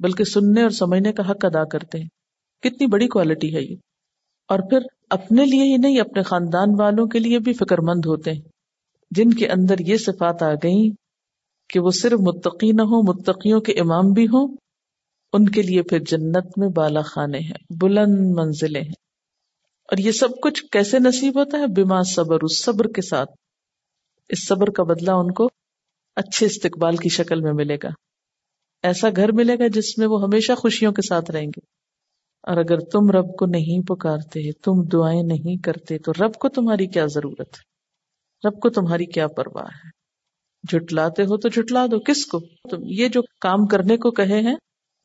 [0.00, 2.08] بلکہ سننے اور سمجھنے کا حق ادا کرتے ہیں۔
[2.62, 3.76] کتنی بڑی کوالٹی ہے یہ۔
[4.48, 4.78] اور پھر
[5.10, 8.40] اپنے لیے ہی نہیں، اپنے خاندان والوں کے لیے بھی فکر مند ہوتے ہیں۔
[9.10, 10.90] جن کے اندر یہ صفات آ گئیں
[11.68, 14.56] کہ وہ صرف متقی نہ ہو متقیوں کے امام بھی ہوں،
[15.32, 19.04] ان کے لیے پھر جنت میں بالا خانے ہیں، بلند منزلیں ہیں۔
[19.84, 23.30] اور یہ سب کچھ کیسے نصیب ہوتا ہے؟ بیما صبر اس صبر کے ساتھ۔
[24.28, 25.48] اس صبر کا بدلہ ان کو
[26.16, 27.88] اچھے استقبال کی شکل میں ملے گا۔
[28.82, 31.74] ایسا گھر ملے گا جس میں وہ ہمیشہ خوشیوں کے ساتھ رہیں گے۔
[32.42, 36.86] اور اگر تم رب کو نہیں پکارتے، تم دعائیں نہیں کرتے، تو رب کو تمہاری
[36.86, 37.74] کیا ضرورت ہے؟
[38.48, 40.04] رب کو تمہاری کیا پرواہ ہے؟
[40.68, 42.40] جھٹلاتے ہو تو جھٹلا دو۔ کس کو؟
[42.70, 44.56] تم یہ جو کام کرنے کو کہے ہیں،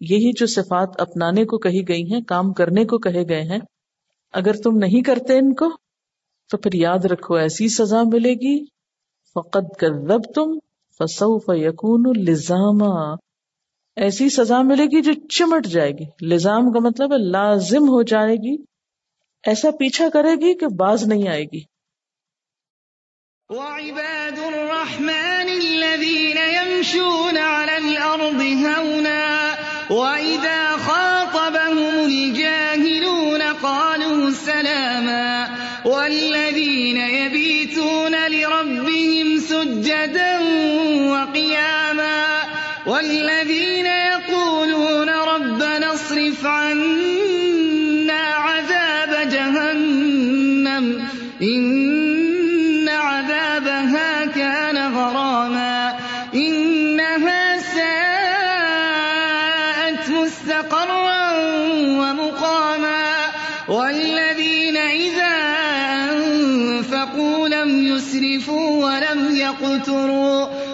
[0.02, 3.60] یہی جو صفات اپنانے کو کہی گئی ہیں، کام کرنے کو کہے گئے ہیں،
[4.34, 5.70] اگر تم نہیں کرتے ان کو،
[6.52, 8.66] تو پھر یاد رکھو ایسی سزا ملے گی۔
[9.34, 10.69] فقط کر تم
[11.00, 13.16] فسو فکون الزامہ
[13.96, 18.36] ایسی سزا ملے گی جو چمٹ جائے گی۔ لزام کا مطلب ہے لازم ہو جائے
[18.36, 18.64] گی۔
[19.48, 21.62] ایسا پیچھا کرے گی کہ باز نہیں آئے گی۔
[23.50, 29.56] وعباد الرحمن الذين يمشون على الأرض هونا۔
[29.90, 35.46] وإذا خاطبهم الجاهلون قالوا سلاما۔
[35.86, 40.39] والذين يبيتون لربهم سجدا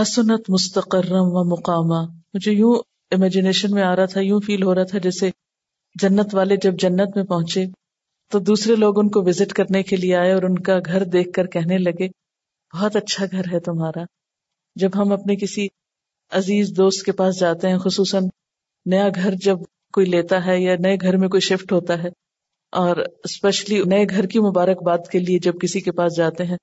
[0.00, 2.00] حسنت مستقرم و مقامہ۔
[2.34, 2.74] مجھے یوں
[3.12, 5.28] امیجنیشن میں آ رہا تھا، یوں فیل ہو رہا تھا جیسے
[5.96, 7.64] جنت والے جب جنت میں پہنچے،
[8.32, 11.30] تو دوسرے لوگ ان کو وزٹ کرنے کے لیے آئے اور ان کا گھر دیکھ
[11.32, 12.08] کر کہنے لگے،
[12.74, 14.04] بہت اچھا گھر ہے تمہارا۔
[14.76, 15.66] جب ہم اپنے کسی
[16.32, 18.28] عزیز دوست کے پاس جاتے ہیں، خصوصاً
[18.86, 19.58] نیا گھر جب
[19.94, 22.08] کوئی لیتا ہے یا نئے گھر میں کوئی شفٹ ہوتا ہے،
[22.72, 26.56] اور اسپیشلی نئے گھر کی مبارکباد کے لیے جب کسی کے پاس جاتے ہیں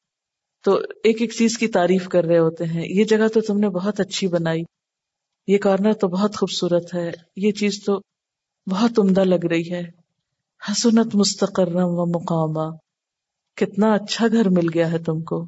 [0.67, 3.69] تو ایک ایک چیز کی تعریف کر رہے ہوتے ہیں۔ یہ جگہ تو تم نے
[3.69, 4.63] بہت اچھی بنائی۔
[5.47, 7.99] یہ کارنر تو بہت خوبصورت ہے۔ یہ چیز تو
[8.71, 9.83] بہت عمدہ لگ رہی ہے۔
[10.71, 12.77] حسنت مستقرم و مقامہ۔
[13.55, 15.47] کتنا اچھا گھر مل گیا ہے تم کو۔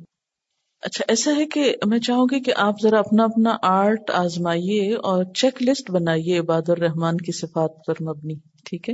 [0.82, 5.24] اچھا ایسا ہے کہ میں چاہوں گی کہ آپ ذرا اپنا اپنا آرٹ آزمائیے اور
[5.24, 8.94] چیک لسٹ بنائیے عباد الرحمان کی صفات پر مبنی۔ ٹھیک ہے؟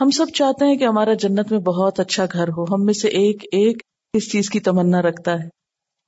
[0.00, 3.08] ہم سب چاہتے ہیں کہ ہمارا جنت میں بہت اچھا گھر ہو۔ ہم میں سے
[3.08, 5.48] ایک ایک اس چیز کی تمنا رکھتا ہے۔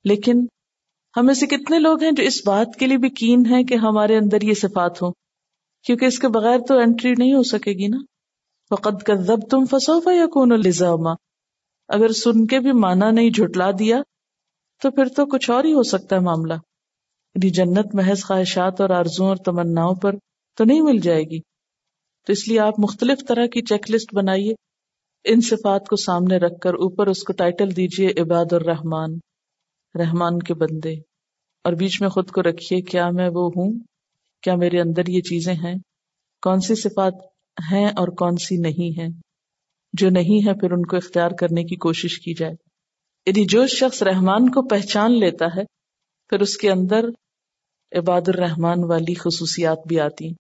[0.05, 0.47] لیکن
[1.17, 4.17] ہمیں سے کتنے لوگ ہیں جو اس بات کے لیے بھی کین ہیں کہ ہمارے
[4.17, 5.13] اندر یہ صفات ہوں؟
[5.85, 7.99] کیونکہ اس کے بغیر تو انٹری نہیں ہو سکے گی نا۔
[8.75, 11.09] فقط کا ضب تم فسوفا یا کون الزامہ
[11.89, 13.99] اگر سن کے بھی مانا نہیں جھٹلا دیا،
[14.83, 16.55] تو پھر تو کچھ اور ہی ہو سکتا ہے معاملہ۔
[17.35, 20.13] یعنی جنت محض خواہشات اور آرزوں اور تمناؤں پر
[20.57, 21.41] تو نہیں مل جائے گی۔
[22.27, 24.53] تو اس لیے آپ مختلف طرح کی چیک لسٹ بنائیے۔
[25.25, 29.19] ان صفات کو سامنے رکھ کر اوپر اس کو ٹائٹل دیجیے عباد الرحمان
[29.99, 30.93] رحمان کے بندے۔
[31.65, 33.79] اور بیچ میں خود کو رکھیے، کیا میں وہ ہوں؟
[34.43, 35.75] کیا میرے اندر یہ چیزیں ہیں؟
[36.43, 37.15] کون سی صفات
[37.73, 39.09] ہیں اور کون سی نہیں ہیں؟
[39.93, 42.53] جو نہیں ہے پھر ان کو اختیار کرنے کی کوشش کی جائے۔
[43.27, 45.65] یعنی جو شخص رحمان کو پہچان لیتا ہے،
[46.29, 47.05] پھر اس کے اندر
[47.99, 50.35] عباد الرحمان والی خصوصیات بھی آتی ہیں۔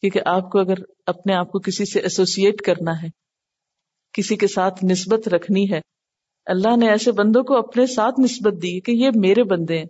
[0.00, 0.74] کیونکہ آپ کو اگر
[1.06, 3.20] اپنے آپ کو کسی سے ایسوسیٹ کرنا ہے
[4.12, 5.80] کسی کے ساتھ نسبت رکھنی ہے۔
[6.46, 9.84] اللہ نے ایسے بندوں کو اپنے ساتھ نسبت دی کہ یہ میرے بندے ہیں۔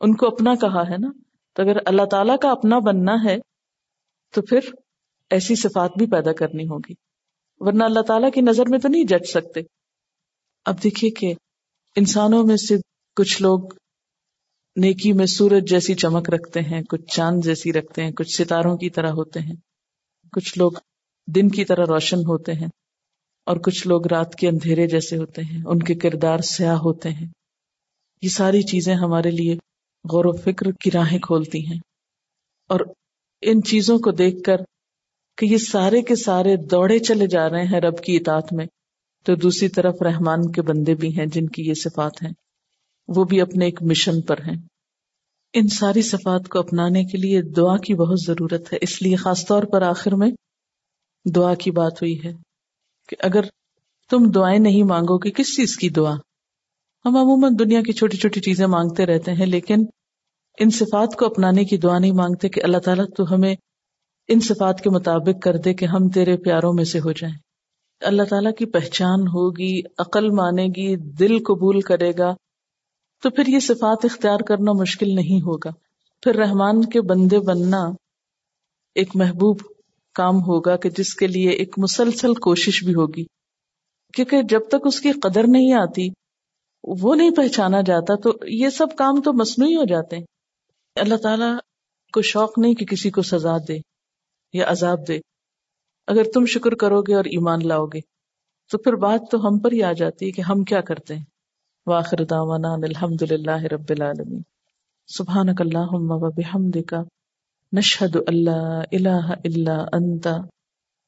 [0.00, 1.08] ان کو اپنا کہا ہے نا۔
[1.52, 3.36] تو اگر اللہ تعالیٰ کا اپنا بننا ہے،
[4.34, 4.58] تو پھر
[5.30, 6.94] ایسی صفات بھی پیدا کرنی ہوگی۔
[7.58, 9.60] ورنہ اللہ تعالیٰ کی نظر میں تو نہیں جج سکتے۔
[10.64, 11.34] اب دیکھیے کہ
[11.96, 12.76] انسانوں میں سے
[13.16, 13.60] کچھ لوگ
[14.76, 18.90] نیکی میں سورج جیسی چمک رکھتے ہیں، کچھ چاند جیسی رکھتے ہیں، کچھ ستاروں کی
[18.90, 19.54] طرح ہوتے ہیں۔
[20.32, 20.72] کچھ لوگ
[21.26, 22.68] دن کی طرح روشن ہوتے ہیں۔
[23.46, 27.26] اور کچھ لوگ رات کے اندھیرے جیسے ہوتے ہیں، ان کے کردار سیاہ ہوتے ہیں۔
[28.22, 29.54] یہ ساری چیزیں ہمارے لیے
[30.12, 31.80] غور و فکر کی راہیں کھولتی ہیں۔
[32.68, 32.80] اور
[33.40, 34.56] ان چیزوں کو دیکھ کر
[35.38, 38.66] کہ یہ سارے کے سارے دوڑے چلے جا رہے ہیں رب کی اطاعت میں،
[39.24, 42.32] تو دوسری طرف رحمان کے بندے بھی ہیں جن کی یہ صفات ہیں۔
[43.08, 44.56] وہ بھی اپنے ایک مشن پر ہیں۔
[45.52, 49.46] ان ساری صفات کو اپنانے کے لیے دعا کی بہت ضرورت ہے۔ اس لیے خاص
[49.46, 50.30] طور پر آخر میں
[51.34, 52.51] دعا کی بات ہوئی ہے۔
[53.12, 53.40] کہ اگر
[54.10, 56.14] تم دعائیں نہیں مانگو گے، کس چیز کی دعا؟
[57.04, 59.84] ہم عموماً دنیا کی چھوٹی چھوٹی چیزیں مانگتے رہتے ہیں، لیکن
[60.58, 63.54] ان صفات کو اپنانے کی دعا نہیں مانگتے کہ اللہ تعالیٰ تو ہمیں
[64.28, 67.34] ان صفات کے مطابق کر دے کہ ہم تیرے پیاروں میں سے ہو جائیں۔
[68.00, 72.34] اللہ تعالیٰ کی پہچان ہوگی، عقل مانے گی، دل قبول کرے گا،
[73.22, 75.70] تو پھر یہ صفات اختیار کرنا مشکل نہیں ہوگا۔
[76.22, 77.82] پھر رحمان کے بندے بننا
[78.94, 79.56] ایک محبوب
[80.14, 83.24] کام ہوگا کہ جس کے لیے ایک مسلسل کوشش بھی ہوگی۔
[84.14, 86.08] کیونکہ جب تک اس کی قدر نہیں آتی،
[86.84, 90.24] وہ نہیں پہچانا جاتا، تو یہ سب کام تو مصنوعی ہو جاتے ہیں۔
[90.96, 91.56] اللہ تعالیٰ
[92.12, 93.78] کو شوق نہیں کہ کسی کو سزا دے
[94.52, 95.18] یا عذاب دے۔
[96.06, 98.00] اگر تم شکر کرو گے اور ایمان لاؤ گے،
[98.70, 101.24] تو پھر بات تو ہم پر ہی آ جاتی ہے کہ ہم کیا کرتے ہیں۔
[101.86, 104.42] واخر دعوانا الحمد للہ رب العالمین۔
[105.06, 106.94] سبحانک اللہم و بحمدک
[107.72, 110.26] نشہد اللہ الہ الا انت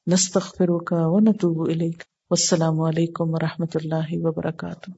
[0.07, 4.93] نستغفرک و نتوب الیک والسلام عليكم ورحمۃ الله وبركاته